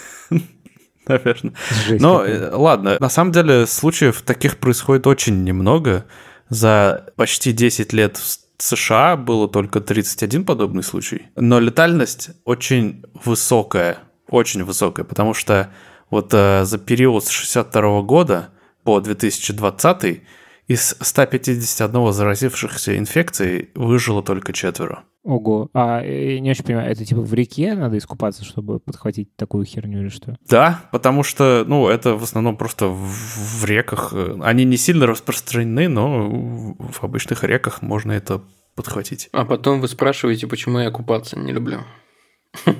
Наверное. 1.07 1.53
Жесть 1.87 2.01
Но 2.01 2.19
какая. 2.19 2.39
э, 2.39 2.55
ладно, 2.55 2.97
на 2.99 3.09
самом 3.09 3.31
деле 3.31 3.67
случаев 3.67 4.21
таких 4.21 4.57
происходит 4.57 5.07
очень 5.07 5.43
немного. 5.43 6.05
За 6.49 7.07
почти 7.15 7.51
10 7.51 7.93
лет 7.93 8.17
в 8.17 8.37
США 8.61 9.15
было 9.15 9.47
только 9.47 9.81
31 9.81 10.45
подобный 10.45 10.83
случай. 10.83 11.27
Но 11.35 11.59
летальность 11.59 12.29
очень 12.45 13.03
высокая, 13.23 13.97
очень 14.29 14.63
высокая, 14.63 15.05
потому 15.05 15.33
что 15.33 15.71
вот 16.09 16.33
э, 16.33 16.63
за 16.65 16.77
период 16.77 17.25
с 17.25 17.29
62 17.29 18.01
года 18.01 18.49
по 18.83 18.99
2020 18.99 20.21
из 20.67 20.95
151 20.99 22.11
заразившихся 22.11 22.97
инфекцией 22.97 23.69
выжило 23.75 24.23
только 24.23 24.53
четверо. 24.53 25.03
Ого. 25.23 25.69
А 25.73 26.01
я 26.03 26.39
не 26.39 26.51
очень 26.51 26.63
понимаю, 26.63 26.91
это 26.91 27.03
типа 27.03 27.21
в 27.21 27.33
реке 27.33 27.73
надо 27.73 27.97
искупаться, 27.97 28.45
чтобы 28.45 28.79
подхватить 28.79 29.35
такую 29.35 29.65
херню 29.65 30.01
или 30.01 30.09
что? 30.09 30.37
Да, 30.47 30.81
потому 30.91 31.23
что, 31.23 31.63
ну, 31.67 31.87
это 31.87 32.15
в 32.15 32.23
основном 32.23 32.57
просто 32.57 32.87
в, 32.87 33.61
в 33.61 33.65
реках. 33.65 34.11
э, 34.13 34.37
Они 34.43 34.65
не 34.65 34.77
сильно 34.77 35.07
распространены, 35.07 35.87
но 35.87 36.29
в 36.77 37.03
обычных 37.03 37.43
реках 37.43 37.81
можно 37.81 38.11
это 38.11 38.41
подхватить. 38.75 39.29
А 39.31 39.45
потом 39.45 39.81
вы 39.81 39.87
спрашиваете, 39.87 40.45
почему 40.47 40.77
я 40.79 40.91
купаться 40.91 41.39
не 41.39 41.51
люблю. 41.53 41.79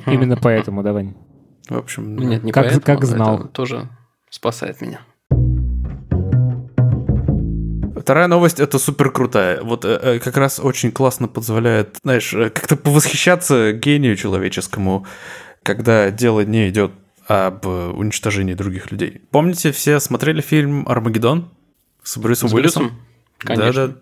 Именно 0.06 0.38
поэтому, 0.38 0.84
да, 0.84 0.94
Вань? 0.94 1.16
В 1.68 1.78
общем, 1.78 2.16
Нет, 2.16 2.44
не 2.44 2.52
Как- 2.52 2.66
поэтому, 2.66 2.82
как 2.86 2.98
это 3.00 3.08
знал. 3.08 3.48
тоже 3.48 3.90
спасает 4.30 4.82
меня. 4.82 5.02
Вторая 8.06 8.28
новость 8.28 8.60
это 8.60 8.78
супер 8.78 9.10
крутая. 9.10 9.64
Вот 9.64 9.84
э, 9.84 10.00
э, 10.00 10.20
как 10.20 10.38
раз 10.38 10.60
очень 10.60 10.92
классно 10.92 11.28
позволяет, 11.28 11.98
знаешь, 12.04 12.36
э, 12.36 12.52
как-то 12.52 12.76
повосхищаться 12.76 13.72
гению 13.72 14.16
человеческому, 14.16 15.08
когда 15.64 16.12
дело 16.12 16.42
не 16.42 16.70
идет 16.70 16.92
об 17.26 17.66
уничтожении 17.66 18.54
других 18.54 18.92
людей. 18.92 19.24
Помните, 19.32 19.72
все 19.72 20.00
смотрели 20.00 20.42
фильм 20.42 20.88
Армагеддон 20.88 21.50
с 22.04 22.16
Брюсом 22.18 22.50
С 22.50 22.54
Уиллисом? 22.54 22.92
Конечно. 23.40 23.88
Да-да. 23.88 23.98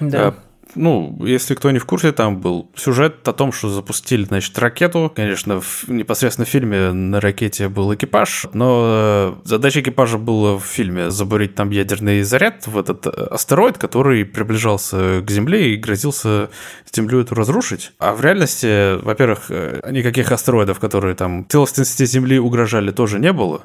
Да. 0.00 0.28
А, 0.28 0.34
Ну, 0.74 1.16
если 1.24 1.54
кто 1.54 1.70
не 1.70 1.78
в 1.78 1.86
курсе, 1.86 2.12
там 2.12 2.40
был 2.40 2.70
сюжет 2.76 3.26
о 3.26 3.32
том, 3.32 3.52
что 3.52 3.68
запустили, 3.68 4.24
значит, 4.24 4.58
ракету. 4.58 5.12
Конечно, 5.14 5.60
в, 5.60 5.88
непосредственно 5.88 6.44
в 6.44 6.48
фильме 6.48 6.92
на 6.92 7.20
ракете 7.20 7.68
был 7.68 7.94
экипаж, 7.94 8.46
но 8.52 8.82
э, 8.84 9.34
задача 9.44 9.80
экипажа 9.80 10.18
была 10.18 10.58
в 10.58 10.64
фильме 10.64 11.10
забурить 11.10 11.54
там 11.54 11.70
ядерный 11.70 12.22
заряд 12.22 12.66
в 12.66 12.78
этот 12.78 13.06
э, 13.06 13.10
астероид, 13.10 13.78
который 13.78 14.24
приближался 14.24 15.20
к 15.22 15.30
Земле 15.30 15.74
и 15.74 15.76
грозился 15.76 16.50
Землю 16.92 17.20
эту 17.20 17.34
разрушить. 17.34 17.92
А 17.98 18.14
в 18.14 18.22
реальности, 18.22 19.00
во-первых, 19.02 19.46
э, 19.50 19.88
никаких 19.90 20.32
астероидов, 20.32 20.78
которые 20.78 21.14
там 21.14 21.46
целостности 21.48 22.04
Земли 22.04 22.38
угрожали, 22.38 22.90
тоже 22.90 23.18
не 23.18 23.32
было. 23.32 23.62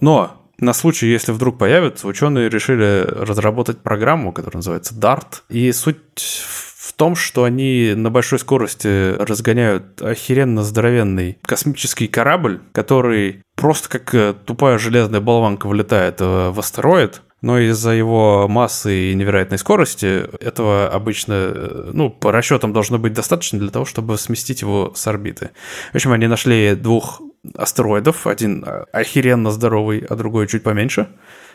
Но 0.00 0.39
на 0.60 0.72
случай, 0.72 1.06
если 1.06 1.32
вдруг 1.32 1.58
появится, 1.58 2.06
ученые 2.06 2.48
решили 2.48 3.04
разработать 3.06 3.78
программу, 3.78 4.32
которая 4.32 4.58
называется 4.58 4.94
DART. 4.94 5.42
И 5.48 5.72
суть 5.72 5.98
в 6.16 6.92
том, 6.92 7.16
что 7.16 7.44
они 7.44 7.94
на 7.96 8.10
большой 8.10 8.38
скорости 8.38 9.14
разгоняют 9.16 10.02
охеренно 10.02 10.62
здоровенный 10.62 11.38
космический 11.42 12.08
корабль, 12.08 12.60
который 12.72 13.42
просто 13.54 13.88
как 13.88 14.14
э, 14.14 14.34
тупая 14.44 14.78
железная 14.78 15.20
болванка 15.20 15.66
вылетает 15.66 16.20
э, 16.20 16.50
в 16.50 16.58
астероид, 16.58 17.22
но 17.40 17.58
из-за 17.58 17.90
его 17.90 18.48
массы 18.48 19.10
и 19.10 19.14
невероятной 19.14 19.58
скорости 19.58 20.24
этого 20.42 20.88
обычно, 20.88 21.32
э, 21.32 21.90
ну, 21.92 22.10
по 22.10 22.32
расчетам 22.32 22.72
должно 22.72 22.98
быть 22.98 23.12
достаточно 23.12 23.58
для 23.58 23.70
того, 23.70 23.84
чтобы 23.84 24.18
сместить 24.18 24.62
его 24.62 24.92
с 24.94 25.06
орбиты. 25.06 25.50
В 25.92 25.94
общем, 25.94 26.12
они 26.12 26.26
нашли 26.26 26.74
двух 26.74 27.22
астероидов, 27.56 28.26
один 28.26 28.64
э, 28.64 28.84
охеренно 28.92 29.50
здоровый, 29.50 30.04
а 30.08 30.16
другой 30.16 30.46
чуть 30.46 30.62
поменьше, 30.62 31.08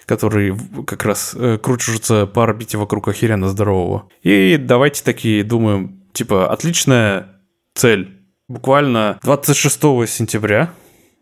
который 0.05 0.55
как 0.85 1.05
раз 1.05 1.35
э, 1.37 1.57
крутится 1.61 2.25
по 2.25 2.43
орбите 2.43 2.77
вокруг 2.77 3.07
охеренно 3.07 3.49
здорового. 3.49 4.09
И 4.23 4.57
давайте 4.57 5.03
такие 5.03 5.43
думаем, 5.43 6.03
типа, 6.13 6.51
отличная 6.51 7.41
цель. 7.75 8.11
Буквально 8.47 9.19
26 9.23 9.81
сентября 10.07 10.71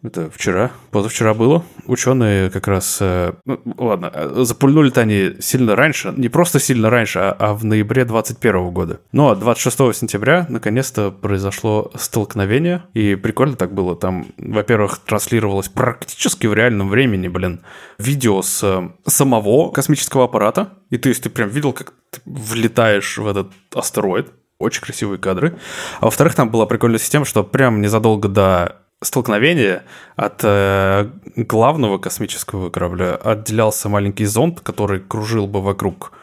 это 0.03 0.29
вчера, 0.29 0.71
позавчера 0.91 1.33
было. 1.33 1.63
Ученые 1.85 2.49
как 2.49 2.67
раз, 2.67 2.97
э, 2.99 3.33
ну, 3.45 3.59
ладно, 3.77 4.11
э, 4.13 4.43
запульнули-то 4.43 5.01
они 5.01 5.35
сильно 5.39 5.75
раньше, 5.75 6.13
не 6.15 6.27
просто 6.27 6.59
сильно 6.59 6.89
раньше, 6.89 7.19
а, 7.19 7.35
а 7.39 7.53
в 7.53 7.63
ноябре 7.63 8.03
21 8.03 8.71
года. 8.71 8.99
Но 9.13 9.33
26 9.33 9.93
сентября 9.93 10.45
наконец-то 10.49 11.09
произошло 11.09 11.91
столкновение, 11.95 12.83
и 12.93 13.15
прикольно 13.15 13.55
так 13.55 13.73
было. 13.73 13.95
Там, 13.95 14.27
во-первых, 14.37 14.99
транслировалось 14.99 15.69
практически 15.69 16.47
в 16.47 16.53
реальном 16.53 16.89
времени, 16.89 17.29
блин, 17.29 17.61
видео 17.97 18.41
с 18.41 18.61
э, 18.61 18.89
самого 19.09 19.71
космического 19.71 20.25
аппарата, 20.25 20.73
и 20.89 20.97
то 20.97 21.07
есть 21.09 21.23
ты 21.23 21.29
прям 21.29 21.47
видел, 21.49 21.71
как 21.71 21.93
ты 22.09 22.19
влетаешь 22.25 23.17
в 23.17 23.25
этот 23.25 23.51
астероид, 23.73 24.31
очень 24.59 24.81
красивые 24.81 25.17
кадры. 25.17 25.57
А 25.99 26.05
во-вторых, 26.05 26.35
там 26.35 26.49
была 26.49 26.65
прикольная 26.65 26.99
система, 26.99 27.25
что 27.25 27.43
прям 27.43 27.81
незадолго 27.81 28.27
до 28.29 28.82
столкновения 29.03 29.83
от 30.15 30.41
э, 30.43 31.09
главного 31.35 31.97
космического 31.97 32.69
корабля 32.69 33.15
отделялся 33.15 33.89
маленький 33.89 34.25
зонд, 34.25 34.61
который 34.61 34.99
кружил 34.99 35.47
бы 35.47 35.61
вокруг 35.61 36.13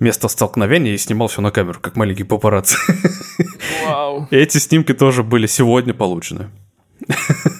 места 0.00 0.28
столкновения 0.28 0.94
и 0.94 0.98
снимал 0.98 1.28
все 1.28 1.42
на 1.42 1.50
камеру, 1.50 1.78
как 1.80 1.96
маленький 1.96 2.24
папарацци. 2.24 2.76
Вау. 3.86 4.28
Эти 4.30 4.58
снимки 4.58 4.94
тоже 4.94 5.22
были 5.22 5.46
сегодня 5.46 5.94
получены. 5.94 6.50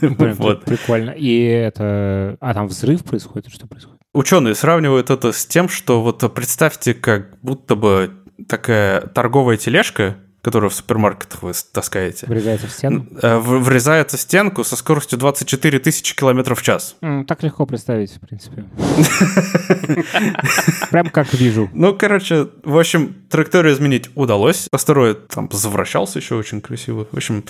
Блин, 0.01 0.35
Вот. 0.39 0.65
прикольно. 0.65 1.11
И 1.11 1.43
это... 1.43 2.37
А 2.41 2.55
там 2.55 2.69
взрыв 2.69 3.05
происходит? 3.05 3.53
Что 3.53 3.67
происходит? 3.67 3.99
Ученые 4.15 4.55
сравнивают 4.55 5.11
это 5.11 5.33
с 5.33 5.47
тем, 5.47 5.69
что 5.69 6.03
вот 6.03 6.33
представьте, 6.35 6.95
как 6.95 7.39
будто 7.41 7.75
бы 7.77 8.11
такая 8.49 9.03
торговая 9.03 9.57
тележка, 9.57 10.17
которую 10.49 10.71
в 10.71 10.75
супермаркетах 10.75 11.43
вы 11.43 11.53
таскаете, 11.73 12.27
Врезается 12.27 12.69
в 12.69 12.71
стену? 12.71 13.07
э, 13.21 13.39
врезается 13.39 14.17
в 14.17 14.21
стенку 14.21 14.65
со 14.65 14.77
скоростью 14.77 15.19
24 15.19 15.79
тысячи 15.79 16.17
километров 16.17 16.61
в 16.61 16.63
час. 16.63 16.97
Так 17.27 17.43
легко 17.43 17.67
представить, 17.67 18.13
в 18.13 18.21
принципе. 18.21 18.65
Прям 20.91 21.11
как 21.11 21.33
вижу. 21.35 21.69
Ну, 21.75 21.95
короче, 21.97 22.49
в 22.65 22.79
общем, 22.79 23.15
траекторию 23.29 23.75
изменить 23.75 24.09
удалось. 24.15 24.69
Астероид 24.73 25.29
там 25.29 25.51
завращался 25.53 26.19
еще 26.19 26.37
очень 26.37 26.61
красиво. 26.63 27.07
В 27.13 27.17
общем, 27.17 27.45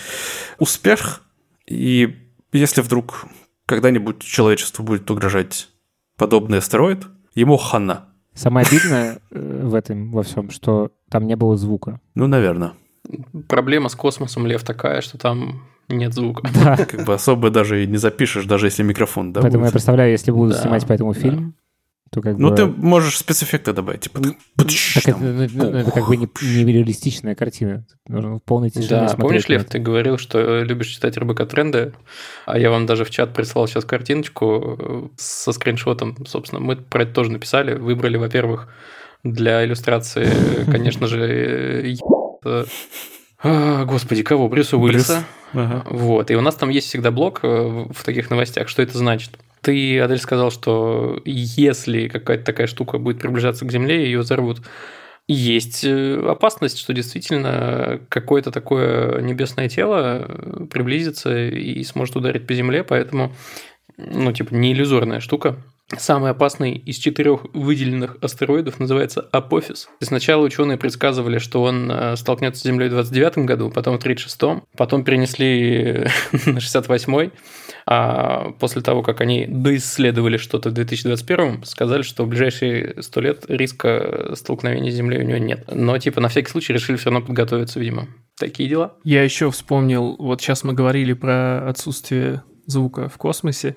успех. 0.58 1.22
И 1.66 2.16
если 2.52 2.80
вдруг 2.80 3.26
когда-нибудь 3.66 4.20
человечеству 4.20 4.84
будет 4.84 5.08
угрожать 5.10 5.68
подобный 6.16 6.58
астероид, 6.58 7.06
ему 7.34 7.56
хана. 7.56 8.06
Самое 8.34 8.66
обидное 8.66 9.18
э, 9.30 9.60
в 9.64 9.74
этом 9.74 10.12
во 10.12 10.22
всем, 10.22 10.50
что 10.50 10.92
там 11.10 11.26
не 11.26 11.36
было 11.36 11.56
звука. 11.56 12.00
Ну, 12.14 12.26
наверное. 12.26 12.72
Проблема 13.48 13.88
с 13.88 13.94
космосом, 13.94 14.46
Лев, 14.46 14.62
такая, 14.62 15.00
что 15.00 15.18
там 15.18 15.62
нет 15.88 16.14
звука. 16.14 16.48
Да. 16.54 16.76
Как 16.76 17.04
бы 17.04 17.14
особо 17.14 17.50
даже 17.50 17.82
и 17.82 17.86
не 17.86 17.96
запишешь, 17.96 18.44
даже 18.44 18.66
если 18.66 18.82
микрофон, 18.82 19.32
да? 19.32 19.40
Поэтому 19.40 19.64
я 19.64 19.66
будет? 19.68 19.72
представляю, 19.72 20.10
если 20.12 20.30
буду 20.30 20.52
Да, 20.52 20.60
снимать 20.62 20.86
по 20.86 20.92
этому 20.92 21.14
да. 21.14 21.20
фильм, 21.20 21.54
то 22.10 22.20
как 22.22 22.38
Ну, 22.38 22.50
бы... 22.50 22.56
ты 22.56 22.66
можешь 22.66 23.18
спецэффекты 23.18 23.72
добавить, 23.72 24.02
типа... 24.02 24.20
Так 24.20 25.08
это, 25.08 25.18
ну, 25.18 25.46
ну, 25.52 25.64
это 25.64 25.90
как 25.90 26.06
бы 26.06 26.16
не, 26.16 26.28
не 26.42 26.72
реалистичная 26.72 27.34
картина. 27.34 27.86
Нужно 28.06 28.36
в 28.38 28.42
полной 28.42 28.70
тишине 28.70 28.88
Да, 28.88 29.08
смотреть 29.08 29.18
помнишь, 29.20 29.48
Лев, 29.48 29.64
ты 29.64 29.78
говорил, 29.78 30.18
что 30.18 30.62
любишь 30.62 30.88
читать 30.88 31.16
РБК 31.18 31.46
тренды, 31.46 31.92
а 32.46 32.58
я 32.58 32.70
вам 32.70 32.86
даже 32.86 33.04
в 33.04 33.10
чат 33.10 33.34
прислал 33.34 33.66
сейчас 33.66 33.84
картиночку 33.84 34.76
э, 34.78 35.08
со 35.16 35.52
скриншотом, 35.52 36.16
собственно. 36.26 36.60
Мы 36.60 36.76
про 36.76 37.02
это 37.02 37.12
тоже 37.12 37.30
написали. 37.30 37.74
Выбрали, 37.74 38.16
во-первых, 38.16 38.68
для 39.22 39.64
иллюстрации, 39.64 40.28
конечно 40.70 41.06
же, 41.06 41.82
а, 43.42 43.84
Господи, 43.84 44.22
кого? 44.22 44.48
Брюса 44.48 44.76
Уиллиса. 44.76 45.24
Ага. 45.52 45.84
Вот. 45.88 46.30
И 46.30 46.36
у 46.36 46.40
нас 46.40 46.56
там 46.56 46.68
есть 46.68 46.88
всегда 46.88 47.10
блок 47.10 47.40
э, 47.42 47.46
в 47.48 47.92
в 47.92 48.04
таких 48.04 48.30
новостях. 48.30 48.68
Что 48.68 48.82
это 48.82 48.98
значит? 48.98 49.30
Ты, 49.60 50.00
Адель, 50.00 50.18
сказал, 50.18 50.50
что 50.50 51.20
если 51.24 52.08
какая-то 52.08 52.44
такая 52.44 52.66
штука 52.66 52.98
будет 52.98 53.20
приближаться 53.20 53.64
к 53.64 53.72
Земле, 53.72 54.04
ее 54.04 54.20
взорвут. 54.20 54.62
Есть 55.26 55.84
э, 55.84 56.20
опасность, 56.26 56.78
что 56.78 56.94
действительно 56.94 58.00
какое-то 58.08 58.50
такое 58.50 59.20
небесное 59.20 59.68
тело 59.68 60.26
э, 60.26 60.66
приблизится 60.70 61.48
и 61.48 61.84
сможет 61.84 62.16
ударить 62.16 62.46
по 62.46 62.54
Земле, 62.54 62.82
поэтому, 62.82 63.34
ну, 63.98 64.32
типа, 64.32 64.54
не 64.54 64.72
иллюзорная 64.72 65.20
штука. 65.20 65.56
Самый 65.96 66.32
опасный 66.32 66.72
из 66.74 66.96
четырех 66.96 67.46
выделенных 67.54 68.18
астероидов 68.20 68.78
называется 68.78 69.22
Апофис. 69.32 69.88
И 70.00 70.04
сначала 70.04 70.44
ученые 70.44 70.76
предсказывали, 70.76 71.38
что 71.38 71.62
он 71.62 71.90
э, 71.90 72.16
столкнется 72.16 72.60
с 72.60 72.64
Землей 72.64 72.88
в 72.88 72.92
29 72.92 73.38
году, 73.38 73.70
потом 73.70 73.98
в 73.98 74.04
36-м, 74.04 74.64
потом 74.76 75.02
перенесли 75.02 76.08
на 76.46 76.58
68-й, 76.58 77.32
а 77.86 78.50
после 78.60 78.82
того, 78.82 79.02
как 79.02 79.22
они 79.22 79.46
доисследовали 79.46 80.36
что-то 80.36 80.68
в 80.68 80.74
2021 80.74 81.64
сказали, 81.64 82.02
что 82.02 82.24
в 82.24 82.28
ближайшие 82.28 83.02
100 83.02 83.20
лет 83.20 83.44
риска 83.48 84.32
столкновения 84.34 84.90
с 84.90 84.94
Землей 84.94 85.20
у 85.20 85.26
него 85.26 85.38
нет. 85.38 85.64
Но, 85.72 85.96
типа, 85.96 86.20
на 86.20 86.28
всякий 86.28 86.50
случай 86.50 86.74
решили 86.74 86.98
все 86.98 87.10
равно 87.10 87.24
подготовиться, 87.24 87.80
видимо. 87.80 88.08
Такие 88.38 88.68
дела. 88.68 88.94
Я 89.04 89.24
еще 89.24 89.50
вспомнил, 89.50 90.16
вот 90.18 90.42
сейчас 90.42 90.64
мы 90.64 90.74
говорили 90.74 91.14
про 91.14 91.66
отсутствие 91.66 92.42
звука 92.66 93.08
в 93.08 93.16
космосе. 93.16 93.74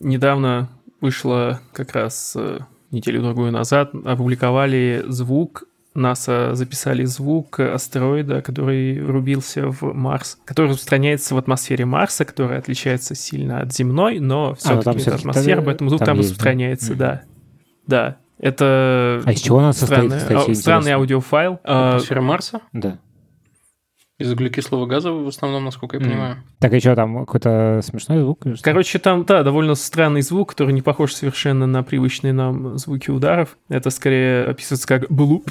Недавно 0.00 0.70
вышло 1.00 1.60
как 1.72 1.92
раз 1.92 2.34
э, 2.36 2.58
неделю-другую 2.90 3.52
назад, 3.52 3.90
опубликовали 4.04 5.04
звук 5.08 5.64
НАСА 5.94 6.54
записали 6.54 7.04
звук 7.04 7.58
астероида, 7.58 8.42
который 8.42 9.04
рубился 9.04 9.70
в 9.70 9.82
Марс, 9.92 10.38
который 10.44 10.68
распространяется 10.70 11.34
в 11.34 11.38
атмосфере 11.38 11.84
Марса, 11.84 12.24
которая 12.24 12.60
отличается 12.60 13.16
сильно 13.16 13.60
от 13.60 13.72
земной, 13.74 14.20
но 14.20 14.54
все-таки 14.54 14.84
там 14.84 14.92
это 14.94 15.00
всё-таки 15.02 15.20
атмосфера, 15.22 15.56
там 15.56 15.64
поэтому 15.64 15.90
звук 15.90 16.04
там, 16.04 16.16
есть, 16.18 16.28
да? 16.28 16.32
распространяется, 16.32 16.90
Мгм. 16.92 16.98
да. 16.98 17.22
Да. 17.88 18.16
Это 18.38 19.20
А 19.26 19.32
из 19.32 19.40
чего 19.40 19.58
она 19.58 19.72
состоит, 19.72 20.10
странный, 20.12 20.16
кстати, 20.18 20.32
а, 20.32 20.40
интересно? 20.40 20.62
странный 20.62 20.92
аудиофайл. 20.92 21.58
А, 21.64 21.88
Атмосфера 21.90 22.20
Марса 22.22 22.60
Да. 22.72 22.98
Из 24.20 24.30
углекислого 24.30 24.86
газа 24.86 25.10
в 25.10 25.26
основном, 25.26 25.64
насколько 25.64 25.96
я 25.96 26.02
понимаю. 26.02 26.36
Так 26.58 26.72
и 26.74 26.78
что, 26.78 26.94
там 26.94 27.20
какой-то 27.24 27.80
смешной 27.82 28.20
звук? 28.20 28.42
Короче, 28.62 28.98
там, 28.98 29.24
да, 29.24 29.42
довольно 29.42 29.74
странный 29.74 30.20
звук, 30.20 30.50
который 30.50 30.72
не 30.72 30.82
похож 30.82 31.14
совершенно 31.14 31.66
на 31.66 31.82
привычные 31.82 32.32
нам 32.32 32.76
звуки 32.76 33.10
ударов. 33.10 33.56
Это 33.68 33.90
скорее 33.90 34.44
описывается 34.44 34.86
как 34.86 35.10
блуп. 35.10 35.50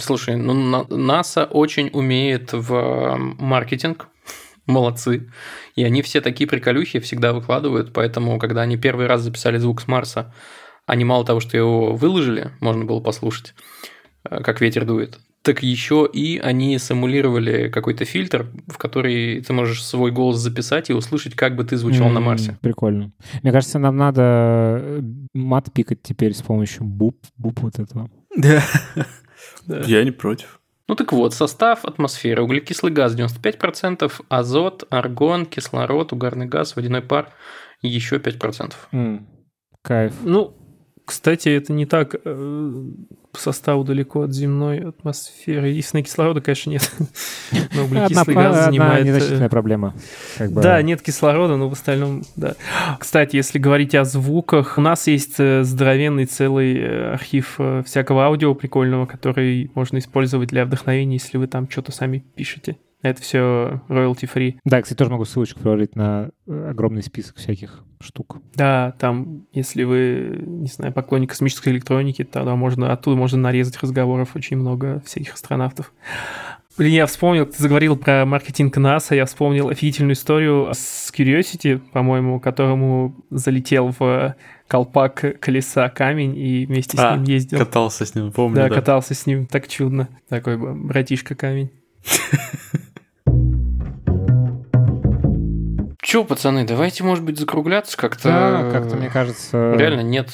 Слушай, 0.00 0.36
ну 0.36 0.54
на- 0.54 0.86
НАСА 0.88 1.44
очень 1.44 1.90
умеет 1.92 2.52
в 2.52 3.16
маркетинг. 3.38 4.08
Молодцы. 4.66 5.28
И 5.74 5.82
они 5.84 6.02
все 6.02 6.20
такие 6.20 6.48
приколюхи 6.48 7.00
всегда 7.00 7.32
выкладывают, 7.32 7.92
поэтому, 7.92 8.38
когда 8.38 8.62
они 8.62 8.76
первый 8.76 9.06
раз 9.08 9.20
записали 9.22 9.58
звук 9.58 9.80
с 9.80 9.88
Марса, 9.88 10.32
они 10.86 11.04
мало 11.04 11.24
того, 11.26 11.40
что 11.40 11.56
его 11.56 11.96
выложили, 11.96 12.52
можно 12.60 12.84
было 12.84 13.00
послушать, 13.00 13.54
как 14.28 14.60
ветер 14.60 14.84
дует, 14.84 15.18
так 15.42 15.62
еще 15.62 16.08
и 16.12 16.38
они 16.38 16.78
симулировали 16.78 17.68
какой-то 17.68 18.04
фильтр, 18.04 18.46
в 18.68 18.78
который 18.78 19.40
ты 19.42 19.52
можешь 19.52 19.84
свой 19.84 20.12
голос 20.12 20.38
записать 20.38 20.90
и 20.90 20.92
услышать, 20.92 21.34
как 21.34 21.56
бы 21.56 21.64
ты 21.64 21.76
звучал 21.76 22.08
на 22.10 22.18
М, 22.18 22.24
Марсе. 22.24 22.58
Прикольно. 22.60 23.12
Мне 23.42 23.50
кажется, 23.52 23.78
нам 23.78 23.96
надо 23.96 24.22
э, 24.80 25.00
мат 25.34 25.72
пикать 25.72 26.02
теперь 26.02 26.34
с 26.34 26.42
помощью 26.42 26.84
буп, 26.84 27.16
буп 27.36 27.60
вот 27.60 27.78
этого. 27.78 28.10
Да. 29.66 29.80
Я 29.86 30.04
не 30.04 30.12
против. 30.12 30.60
Ну 30.88 30.94
так 30.94 31.12
вот, 31.12 31.34
состав 31.34 31.84
атмосферы. 31.84 32.42
Углекислый 32.42 32.92
газ 32.92 33.16
95%, 33.16 34.12
азот, 34.28 34.84
аргон, 34.90 35.46
кислород, 35.46 36.12
угарный 36.12 36.46
газ, 36.46 36.76
водяной 36.76 37.02
пар 37.02 37.32
еще 37.80 38.16
5%. 38.18 38.72
М, 38.92 39.26
Кайф. 39.82 40.12
Ну, 40.22 40.54
кстати, 41.04 41.48
это 41.48 41.72
не 41.72 41.86
так 41.86 42.14
э, 42.24 42.84
по 43.32 43.38
составу 43.38 43.84
далеко 43.84 44.22
от 44.22 44.32
земной 44.32 44.88
атмосферы. 44.88 45.68
Единственное, 45.68 46.02
кислорода, 46.04 46.40
конечно, 46.40 46.70
нет. 46.70 46.92
Но 47.74 47.84
углекислый 47.84 48.34
газ 48.36 48.56
одна 48.56 48.62
занимает... 48.64 49.04
э, 49.04 49.08
незначительная 49.08 49.48
проблема. 49.48 49.94
Как 50.38 50.52
бы. 50.52 50.62
Да, 50.62 50.80
нет 50.82 51.02
кислорода, 51.02 51.56
но 51.56 51.68
в 51.68 51.72
остальном, 51.72 52.22
да. 52.36 52.54
Кстати, 52.98 53.36
если 53.36 53.58
говорить 53.58 53.94
о 53.94 54.04
звуках, 54.04 54.78
у 54.78 54.80
нас 54.80 55.06
есть 55.06 55.36
э, 55.38 55.64
здоровенный 55.64 56.26
целый 56.26 57.12
архив 57.12 57.58
всякого 57.84 58.26
аудио 58.26 58.54
прикольного, 58.54 59.06
который 59.06 59.70
можно 59.74 59.98
использовать 59.98 60.50
для 60.50 60.64
вдохновения, 60.64 61.16
если 61.16 61.38
вы 61.38 61.46
там 61.46 61.68
что-то 61.68 61.92
сами 61.92 62.24
пишете. 62.34 62.76
Это 63.02 63.20
все 63.20 63.82
royalty 63.88 64.30
free. 64.32 64.54
Да, 64.64 64.80
кстати, 64.80 64.96
тоже 64.96 65.10
могу 65.10 65.24
ссылочку 65.24 65.60
приложить 65.60 65.96
на 65.96 66.30
огромный 66.46 67.02
список 67.02 67.36
всяких 67.36 67.82
штук. 68.02 68.38
Да, 68.54 68.94
там, 68.98 69.46
если 69.52 69.84
вы, 69.84 70.42
не 70.46 70.68
знаю, 70.68 70.92
поклонник 70.92 71.30
космической 71.30 71.70
электроники, 71.70 72.24
тогда 72.24 72.54
можно 72.54 72.92
оттуда 72.92 73.16
можно 73.16 73.38
нарезать 73.38 73.78
разговоров 73.82 74.30
очень 74.34 74.56
много 74.56 75.00
всяких 75.06 75.34
астронавтов. 75.34 75.92
Блин, 76.78 76.92
я 76.92 77.06
вспомнил, 77.06 77.44
ты 77.44 77.60
заговорил 77.62 77.96
про 77.96 78.24
маркетинг 78.24 78.76
НАСА, 78.78 79.14
я 79.14 79.26
вспомнил 79.26 79.68
офигительную 79.68 80.14
историю 80.14 80.70
с 80.72 81.12
Curiosity, 81.14 81.78
по-моему, 81.92 82.40
которому 82.40 83.14
залетел 83.30 83.94
в 83.98 84.34
колпак 84.68 85.38
колеса 85.38 85.90
камень 85.90 86.34
и 86.34 86.64
вместе 86.64 86.96
с 86.96 87.00
А, 87.00 87.14
ним 87.14 87.24
ездил. 87.24 87.58
Катался 87.58 88.06
с 88.06 88.14
ним, 88.14 88.32
помню, 88.32 88.56
да, 88.56 88.68
да. 88.70 88.74
катался 88.74 89.14
с 89.14 89.26
ним, 89.26 89.46
так 89.46 89.68
чудно. 89.68 90.08
Такой 90.30 90.56
братишка 90.56 91.34
камень. 91.34 91.70
Че, 96.12 96.26
пацаны, 96.26 96.66
давайте, 96.66 97.04
может 97.04 97.24
быть, 97.24 97.38
закругляться 97.38 97.96
как-то. 97.96 98.28
Да, 98.28 98.70
как-то, 98.70 98.96
мне 98.96 99.08
кажется... 99.08 99.72
Реально 99.72 100.02
нет 100.02 100.28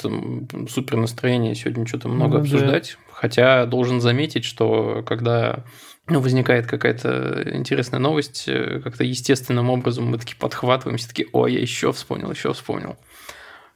супер 0.69 0.97
настроения 0.97 1.55
сегодня 1.55 1.87
что-то 1.87 2.09
много 2.09 2.31
Ну 2.31 2.33
да. 2.33 2.41
обсуждать. 2.41 2.97
Хотя 3.13 3.65
должен 3.65 4.01
заметить, 4.01 4.43
что 4.43 5.05
когда 5.07 5.63
ну, 6.07 6.19
возникает 6.19 6.65
какая-то 6.65 7.43
интересная 7.53 8.01
новость, 8.01 8.43
э, 8.47 8.81
как-то 8.83 9.05
естественным 9.05 9.69
образом 9.69 10.07
мы 10.07 10.17
таки 10.17 10.35
подхватываемся, 10.37 11.07
такие, 11.07 11.29
ой, 11.31 11.53
я 11.53 11.61
еще 11.61 11.93
вспомнил, 11.93 12.29
еще 12.29 12.51
вспомнил. 12.51 12.97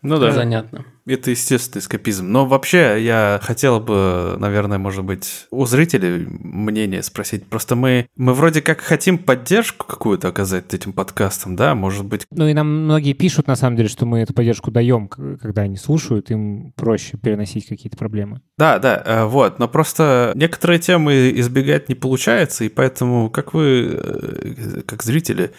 Ну 0.04 0.20
да. 0.20 0.32
Занятно. 0.32 0.86
Это 1.06 1.32
естественный 1.32 1.82
эскапизм. 1.82 2.28
Но 2.28 2.46
вообще 2.46 3.04
я 3.04 3.39
хотел 3.42 3.80
бы, 3.80 4.36
наверное, 4.38 4.78
может 4.78 5.04
быть, 5.04 5.48
у 5.50 5.66
зрителей 5.66 6.26
мнение 6.28 7.04
спросить. 7.04 7.46
Просто 7.46 7.76
мы, 7.76 8.08
мы 8.16 8.34
вроде 8.34 8.62
как 8.62 8.82
хотим 8.82 9.18
поддержку 9.18 9.86
какую-то 9.86 10.30
оказать 10.30 10.74
этим 10.74 10.94
подкастам, 10.94 11.56
да? 11.56 11.74
Может 11.76 12.06
быть, 12.06 12.26
Ну 12.32 12.48
и 12.48 12.54
нам 12.54 12.84
многие 12.84 13.13
пишут, 13.13 13.48
на 13.48 13.56
самом 13.56 13.78
деле, 13.78 13.89
что 13.89 14.06
мы 14.06 14.20
эту 14.20 14.34
поддержку 14.34 14.72
даем, 14.72 15.08
когда 15.08 15.63
они 15.63 15.78
слушают, 15.78 16.32
им 16.32 16.74
проще 16.76 17.18
переносить 17.18 17.68
какие-то 17.68 17.98
проблемы. 17.98 18.42
Да, 18.58 18.80
да, 18.80 19.02
э, 19.06 19.26
вот, 19.26 19.60
но 19.60 19.68
просто 19.68 20.32
некоторые 20.36 20.80
темы 20.80 21.32
избегать 21.36 21.89
не 21.89 21.96
получается, 21.96 22.63
и 22.63 22.70
поэтому 22.70 23.30
как 23.30 23.54
вы, 23.54 23.89
э, 23.94 24.82
как 24.86 25.04
зрители, 25.04 25.52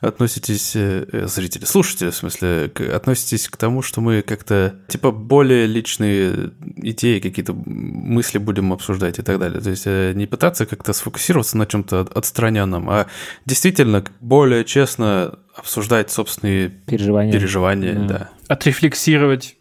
относитесь, 0.00 0.76
э, 0.76 1.06
э, 1.10 1.26
зрители, 1.26 1.64
слушатели, 1.64 2.10
в 2.10 2.14
смысле, 2.16 2.68
к- 2.68 2.80
относитесь 2.82 3.48
к 3.48 3.56
тому, 3.56 3.80
что 3.82 4.00
мы 4.00 4.22
как-то, 4.22 4.78
типа, 4.88 5.10
более 5.10 5.66
личные 5.66 6.52
идеи, 6.76 7.18
какие-то 7.18 7.54
мысли 7.54 8.38
будем 8.38 8.72
обсуждать 8.72 9.18
и 9.18 9.22
так 9.22 9.38
далее. 9.38 9.60
То 9.60 9.70
есть 9.70 9.84
э, 9.86 10.12
не 10.14 10.26
пытаться 10.26 10.66
как-то 10.66 10.92
сфокусироваться 10.92 11.56
на 11.56 11.66
чем-то 11.66 12.00
отстраненном, 12.14 12.88
а 12.90 13.06
действительно 13.46 14.04
более 14.20 14.64
честно 14.64 15.38
обсуждать 15.54 16.10
собственные 16.10 16.68
Переживания. 16.68 17.32
переживания, 17.32 17.94
Да. 17.94 18.06
да. 18.06 18.30
Отрефлексировать, 18.48 19.56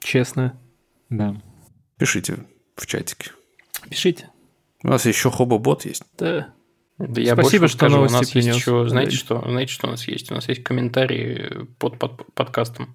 честно. 0.00 0.58
Да. 1.10 1.36
Пишите 1.98 2.38
в 2.76 2.86
чатике. 2.86 3.30
Пишите. 3.90 4.28
У 4.82 4.88
нас 4.88 5.04
еще 5.06 5.30
хобо-бот 5.30 5.84
есть. 5.84 6.02
Да. 6.18 6.48
Да 6.98 7.20
я 7.20 7.32
Спасибо, 7.34 7.66
что 7.68 7.78
скажу, 7.78 7.94
у 7.94 7.98
новости 7.98 8.14
нас 8.14 8.22
есть 8.22 8.32
принес. 8.32 8.56
еще, 8.56 8.88
знаете 8.88 9.10
Да. 9.12 9.16
что, 9.16 9.44
знаете, 9.48 9.72
что 9.72 9.86
у 9.88 9.90
нас 9.90 10.06
есть? 10.08 10.30
У 10.30 10.34
нас 10.34 10.48
есть 10.48 10.62
комментарии 10.62 11.66
под, 11.78 11.98
под 11.98 12.32
подкастом. 12.34 12.94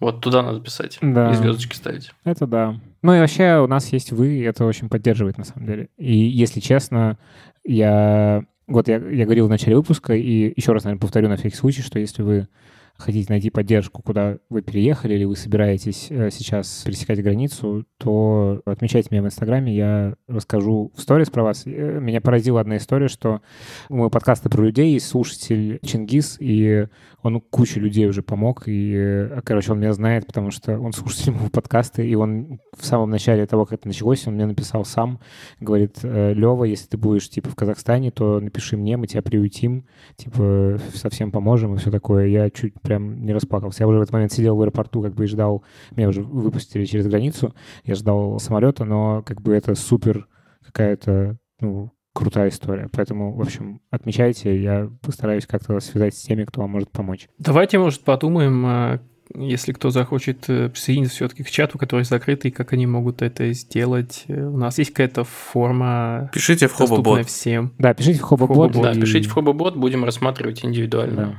Вот 0.00 0.20
туда 0.20 0.42
надо 0.42 0.60
писать 0.60 0.98
Да. 1.00 1.30
и 1.30 1.34
звездочки 1.34 1.74
ставить. 1.74 2.10
Это 2.24 2.46
да. 2.46 2.80
Ну 3.02 3.14
и 3.14 3.20
вообще 3.20 3.60
у 3.60 3.66
нас 3.66 3.92
есть 3.92 4.12
вы, 4.12 4.38
и 4.38 4.42
это 4.42 4.64
очень 4.66 4.88
поддерживает 4.88 5.38
на 5.38 5.44
самом 5.44 5.66
деле. 5.66 5.88
И 5.96 6.14
если 6.16 6.60
честно, 6.60 7.18
я... 7.64 8.44
Вот 8.66 8.88
я, 8.88 8.96
я 8.96 9.24
говорил 9.24 9.46
в 9.46 9.50
начале 9.50 9.76
выпуска, 9.76 10.14
и 10.14 10.52
еще 10.58 10.72
раз, 10.72 10.84
наверное, 10.84 11.00
повторю 11.00 11.28
на 11.28 11.36
всякий 11.36 11.56
случай, 11.56 11.82
что 11.82 11.98
если 11.98 12.22
вы 12.22 12.48
хотите 12.96 13.32
найти 13.32 13.50
поддержку, 13.50 14.02
куда 14.02 14.38
вы 14.48 14.62
переехали, 14.62 15.14
или 15.14 15.24
вы 15.24 15.36
собираетесь 15.36 16.06
э, 16.10 16.30
сейчас 16.30 16.82
пересекать 16.84 17.22
границу, 17.22 17.84
то 17.98 18.62
отмечайте 18.64 19.08
меня 19.10 19.22
в 19.22 19.26
Инстаграме, 19.26 19.74
я 19.74 20.14
расскажу 20.28 20.92
в 20.94 21.00
сторис 21.00 21.28
про 21.28 21.42
вас. 21.42 21.66
Э, 21.66 21.98
Меня 22.00 22.20
поразила 22.20 22.60
одна 22.60 22.76
история, 22.76 23.08
что 23.08 23.42
мой 23.88 24.10
подкаст 24.10 24.44
про 24.44 24.62
людей, 24.62 24.98
слушатель 25.00 25.80
Чингис, 25.82 26.36
и 26.38 26.86
он 27.22 27.40
куче 27.40 27.80
людей 27.80 28.06
уже 28.06 28.22
помог, 28.22 28.68
и, 28.68 28.94
э, 28.94 29.40
короче, 29.44 29.72
он 29.72 29.80
меня 29.80 29.92
знает, 29.92 30.26
потому 30.26 30.50
что 30.52 30.78
он 30.78 30.92
слушатель 30.92 31.32
моего 31.32 31.50
подкаста, 31.50 32.02
и 32.02 32.14
он 32.14 32.60
в 32.78 32.84
самом 32.84 33.10
начале 33.10 33.44
того, 33.46 33.64
как 33.64 33.80
это 33.80 33.88
началось, 33.88 34.26
он 34.28 34.34
мне 34.34 34.46
написал 34.46 34.84
сам, 34.84 35.18
говорит, 35.58 35.98
Лева, 36.02 36.64
если 36.64 36.86
ты 36.86 36.96
будешь, 36.96 37.28
типа, 37.28 37.50
в 37.50 37.56
Казахстане, 37.56 38.12
то 38.12 38.38
напиши 38.38 38.76
мне, 38.76 38.96
мы 38.96 39.08
тебя 39.08 39.22
приютим, 39.22 39.86
типа, 40.16 40.78
совсем 40.94 41.32
поможем 41.32 41.74
и 41.74 41.78
все 41.78 41.90
такое. 41.90 42.26
Я 42.26 42.50
чуть 42.50 42.74
прям 42.84 43.24
не 43.24 43.32
расплакался. 43.32 43.82
Я 43.82 43.88
уже 43.88 43.98
в 43.98 44.02
этот 44.02 44.12
момент 44.12 44.32
сидел 44.32 44.54
в 44.56 44.62
аэропорту, 44.62 45.02
как 45.02 45.14
бы, 45.14 45.24
и 45.24 45.26
ждал, 45.26 45.64
меня 45.96 46.08
уже 46.08 46.22
выпустили 46.22 46.84
через 46.84 47.06
границу, 47.08 47.54
я 47.84 47.94
ждал 47.96 48.38
самолета, 48.38 48.84
но, 48.84 49.22
как 49.26 49.40
бы, 49.42 49.54
это 49.54 49.74
супер 49.74 50.28
какая-то, 50.64 51.36
ну, 51.60 51.90
крутая 52.12 52.50
история. 52.50 52.88
Поэтому, 52.92 53.34
в 53.34 53.40
общем, 53.40 53.80
отмечайте, 53.90 54.56
я 54.62 54.88
постараюсь 55.02 55.46
как-то 55.46 55.80
связать 55.80 56.14
с 56.14 56.22
теми, 56.22 56.44
кто 56.44 56.60
вам 56.60 56.70
может 56.70 56.90
помочь. 56.92 57.28
Давайте, 57.38 57.78
может, 57.78 58.02
подумаем, 58.02 58.64
а, 58.66 59.00
если 59.34 59.72
кто 59.72 59.90
захочет 59.90 60.48
э, 60.48 60.68
присоединиться 60.68 61.16
все-таки 61.16 61.42
к 61.42 61.50
чату, 61.50 61.78
который 61.78 62.04
закрытый, 62.04 62.50
как 62.52 62.72
они 62.74 62.86
могут 62.86 63.22
это 63.22 63.50
сделать. 63.52 64.24
Э, 64.28 64.44
У 64.46 64.56
нас 64.56 64.78
есть 64.78 64.90
какая-то 64.90 65.24
форма, 65.24 66.30
Пишите 66.32 66.66
в 66.68 66.70
доступная 66.70 66.96
хобо-бот. 66.98 67.26
всем. 67.26 67.72
Да, 67.78 67.94
пишите 67.94 68.18
в 68.20 68.22
Хобобот. 68.22 68.72
Хобобот, 68.72 68.82
Да, 68.82 68.92
и- 68.92 69.00
пишите 69.00 69.28
в 69.28 69.32
Хобобот, 69.32 69.76
будем 69.76 70.04
рассматривать 70.04 70.64
индивидуально. 70.64 71.16
Да. 71.16 71.34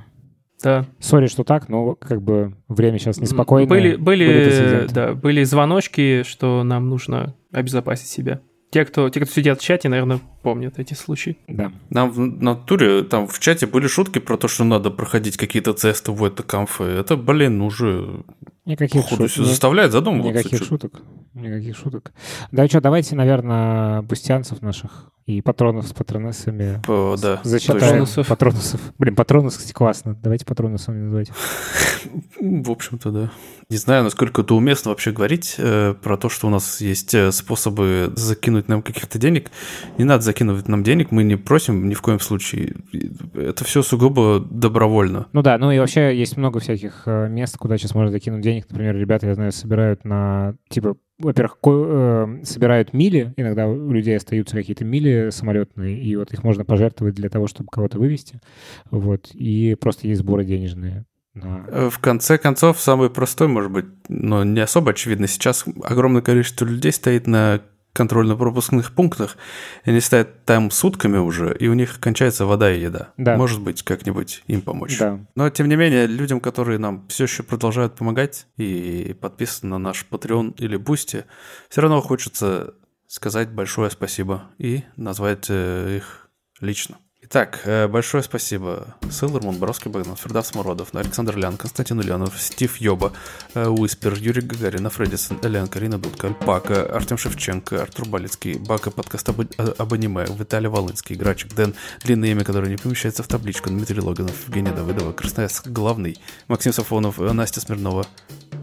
Да. 0.64 0.86
Сори, 1.00 1.28
что 1.28 1.44
так, 1.44 1.70
но 1.70 1.96
как 1.96 2.22
бы 2.22 2.56
время 2.68 2.98
сейчас 2.98 3.18
неспокойное. 3.18 3.68
Были, 3.68 3.96
были, 3.96 4.26
прецеденты. 4.26 4.94
да, 4.94 5.14
были 5.14 5.44
звоночки, 5.44 6.24
что 6.24 6.64
нам 6.64 6.90
нужно 6.90 7.36
обезопасить 7.52 8.08
себя. 8.08 8.42
те, 8.72 8.84
кто, 8.86 9.10
те, 9.10 9.20
кто 9.22 9.32
сидят 9.32 9.60
в 9.60 9.64
чате, 9.64 9.90
наверное, 9.90 10.20
помнят 10.44 10.80
эти 10.80 10.94
случаи. 10.94 11.38
Да. 11.48 11.72
Нам 11.90 12.12
в 12.12 12.20
натуре, 12.20 13.04
там 13.04 13.28
в 13.28 13.40
чате 13.40 13.68
были 13.68 13.88
шутки 13.88 14.20
про 14.20 14.38
то, 14.38 14.48
что 14.48 14.64
надо 14.64 14.92
проходить 14.92 15.38
какие-то 15.38 15.74
тесты 15.74 16.12
в 16.12 16.24
это 16.24 16.44
конфы. 16.44 16.84
Это, 16.84 17.16
блин, 17.16 17.62
уже 17.62 18.24
Никаких 18.66 19.04
походу 19.04 19.28
шуток. 19.30 19.46
заставляет 19.48 19.92
задумываться. 19.92 20.40
Никаких 20.40 20.68
шуток. 20.68 21.02
Никаких 21.34 21.78
шуток. 21.78 22.14
Да 22.52 22.68
что, 22.68 22.82
давайте, 22.82 23.16
наверное, 23.16 24.02
бустянцев 24.02 24.62
наших 24.62 25.12
и 25.26 25.42
патронов 25.42 25.88
с 25.88 25.94
патронессами 25.94 26.82
По- 26.86 27.16
да, 27.20 27.42
зачитаем. 27.44 27.80
Патронусов. 27.80 28.28
Патронусов. 28.28 28.82
Блин, 29.00 29.16
патронус, 29.16 29.58
кстати, 29.58 29.74
классно. 29.74 30.16
Давайте 30.22 30.46
патронусами 30.46 31.00
называть. 31.00 31.32
В 32.40 32.70
общем-то, 32.70 33.12
да. 33.12 33.32
Не 33.70 33.78
знаю, 33.78 34.04
насколько 34.04 34.42
это 34.42 34.54
уместно 34.54 34.92
вообще 34.92 35.12
говорить 35.12 35.56
э, 35.58 35.96
про 36.00 36.18
то, 36.18 36.30
что 36.30 36.46
у 36.46 36.52
нас 36.52 36.80
есть 36.80 37.16
э, 37.16 37.32
способы 37.32 38.14
закинуть 38.16 38.68
нам 38.68 38.84
каких-то 38.84 39.18
денег. 39.18 39.50
Не 39.98 40.04
надо 40.04 40.22
закинуть 40.24 40.68
нам 40.68 40.84
денег, 40.84 41.10
мы 41.10 41.24
не 41.24 41.36
просим 41.36 41.90
ни 41.90 41.96
в 41.96 42.02
коем 42.04 42.20
случае. 42.20 42.76
Это 43.34 43.64
все 43.64 43.82
сугубо 43.82 44.40
добровольно. 44.40 45.26
Ну 45.34 45.42
да, 45.42 45.58
ну 45.58 45.72
и 45.72 45.80
вообще 45.80 46.16
есть 46.16 46.38
много 46.38 46.60
всяких 46.60 47.04
э, 47.08 47.28
мест, 47.30 47.58
куда 47.58 47.80
сейчас 47.80 47.96
можно 47.96 48.12
закинуть 48.12 48.42
денег. 48.42 48.55
Например, 48.70 48.96
ребята, 48.96 49.28
я 49.28 49.36
знаю, 49.36 49.52
собирают 49.52 50.06
на, 50.06 50.56
типа, 50.70 50.96
во-первых, 51.18 51.58
э, 51.66 52.40
собирают 52.44 52.94
мили, 52.94 53.34
иногда 53.38 53.68
у 53.68 53.92
людей 53.92 54.18
остаются 54.18 54.56
какие-то 54.56 54.84
мили 54.86 55.30
самолетные, 55.32 55.98
и 56.02 56.16
вот 56.16 56.34
их 56.34 56.44
можно 56.44 56.66
пожертвовать 56.66 57.16
для 57.16 57.30
того, 57.30 57.48
чтобы 57.48 57.70
кого-то 57.72 57.98
вывести. 58.00 58.42
Вот, 58.92 59.30
и 59.34 59.76
просто 59.80 60.08
есть 60.08 60.22
сборы 60.22 60.44
денежные. 60.46 61.06
на- 61.34 61.66
Э, 61.68 61.90
В 61.90 62.00
конце 62.00 62.38
концов, 62.38 62.80
самый 62.80 63.10
простой, 63.10 63.48
может 63.50 63.70
быть, 63.72 63.86
но 64.08 64.44
не 64.46 64.62
особо 64.62 64.92
очевидно. 64.92 65.28
Сейчас 65.28 65.66
огромное 65.84 66.22
количество 66.22 66.66
людей 66.66 66.94
стоит 66.94 67.28
на 67.28 67.62
контрольно-пропускных 67.96 68.92
пунктах, 68.94 69.38
и 69.86 69.90
они 69.90 70.02
стоят 70.02 70.44
там 70.44 70.70
сутками 70.70 71.18
уже, 71.18 71.56
и 71.58 71.70
у 71.70 71.74
них 71.74 72.02
кончается 72.02 72.46
вода 72.46 72.72
и 72.72 72.82
еда. 72.82 73.14
Да. 73.16 73.38
Может 73.38 73.62
быть, 73.62 73.84
как-нибудь 73.84 74.44
им 74.48 74.62
помочь. 74.62 75.00
Да, 75.00 75.20
Но, 75.36 75.50
тем 75.50 75.70
не 75.70 75.78
менее, 75.78 76.06
людям, 76.06 76.42
которые 76.42 76.78
нам 76.78 77.08
все 77.08 77.24
еще 77.24 77.44
продолжают 77.44 77.96
помогать 77.96 78.48
и 78.58 79.16
подписаны 79.20 79.72
на 79.72 79.78
наш 79.78 80.06
Patreon 80.10 80.56
или 80.58 80.76
Boosty, 80.76 81.24
все 81.70 81.82
равно 81.82 82.02
хочется 82.02 82.74
сказать 83.08 83.50
большое 83.50 83.90
спасибо 83.90 84.44
и 84.58 84.84
назвать 84.98 85.46
э, 85.48 85.98
их 85.98 86.30
лично. 86.60 86.98
Итак, 87.36 87.64
э, 87.66 87.90
большое 87.90 88.24
спасибо 88.24 88.96
Сылар, 89.12 89.44
Монборовский, 89.44 89.92
Богдан 89.92 90.16
Фердав 90.16 90.48
Смородов, 90.48 90.96
Александр 90.96 91.36
Лян, 91.36 91.58
Константин 91.58 92.00
Ульянов, 92.00 92.42
Стив 92.42 92.78
Йоба, 92.78 93.12
э, 93.56 93.68
Уиспер, 93.68 94.14
Юрий 94.14 94.42
Гагарин, 94.42 94.90
Фредисон, 94.90 95.40
Элен, 95.44 95.68
Карина 95.68 95.98
Дудка, 95.98 96.28
Альпака, 96.28 96.86
Артем 96.86 97.18
Шевченко, 97.18 97.82
Артур 97.82 98.08
Балицкий, 98.08 98.58
Бака, 98.58 98.90
подкаст 98.90 99.28
об, 99.28 99.42
э, 99.42 99.46
об 99.58 99.94
аниме, 99.94 100.26
Виталий 100.30 100.70
Волынский, 100.70 101.18
Грачик, 101.18 101.54
Дэн, 101.54 101.76
длинное 102.06 102.30
имя, 102.30 102.46
которое 102.46 102.70
не 102.70 102.78
помещается 102.78 103.22
в 103.22 103.28
табличку, 103.28 103.68
Дмитрий 103.70 104.00
Логанов, 104.00 104.48
Евгения 104.48 104.72
Давыдова, 104.72 105.12
Красноярск 105.12 105.68
главный, 105.68 106.18
Максим 106.48 106.72
Сафонов, 106.72 107.18
Настя 107.18 107.60
Смирнова, 107.60 108.08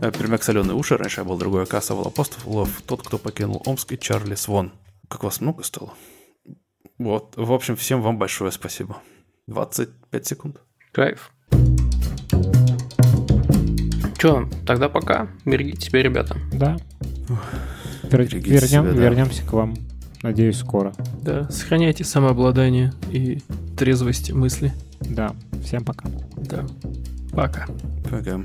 Пермяк 0.00 0.42
Соленые 0.42 0.76
Уши, 0.76 0.96
раньше 0.96 1.20
я 1.20 1.24
был 1.24 1.36
другой 1.36 1.64
Акаса, 1.64 1.92
Апостолов, 1.92 2.70
тот, 2.86 3.06
кто 3.06 3.18
покинул 3.18 3.62
Омск 3.66 3.92
и 3.92 3.98
Чарли 3.98 4.34
Свон. 4.34 4.72
Как 5.08 5.24
вас 5.24 5.42
много 5.42 5.62
стало? 5.62 5.92
Вот, 6.98 7.34
в 7.36 7.52
общем, 7.52 7.76
всем 7.76 8.02
вам 8.02 8.18
большое 8.18 8.52
спасибо. 8.52 8.98
25 9.48 10.26
секунд. 10.26 10.56
Кайф. 10.92 11.32
Че, 14.18 14.48
тогда 14.66 14.88
пока. 14.88 15.28
Берегите 15.44 15.80
себя, 15.86 16.02
ребята. 16.02 16.36
да. 16.52 16.76
Вер- 18.04 18.26
Берегите 18.26 18.50
вернем- 18.54 18.66
себя, 18.68 18.82
да. 18.92 19.02
Вернемся 19.02 19.42
к 19.44 19.52
вам, 19.52 19.74
надеюсь, 20.22 20.58
скоро. 20.58 20.92
Да, 21.22 21.50
сохраняйте 21.50 22.04
самообладание 22.04 22.92
и 23.10 23.40
трезвость 23.76 24.30
мысли. 24.32 24.72
Да, 25.00 25.34
всем 25.64 25.84
пока. 25.84 26.08
Да. 26.36 26.64
Пока. 27.32 27.66
Пока. 28.10 28.42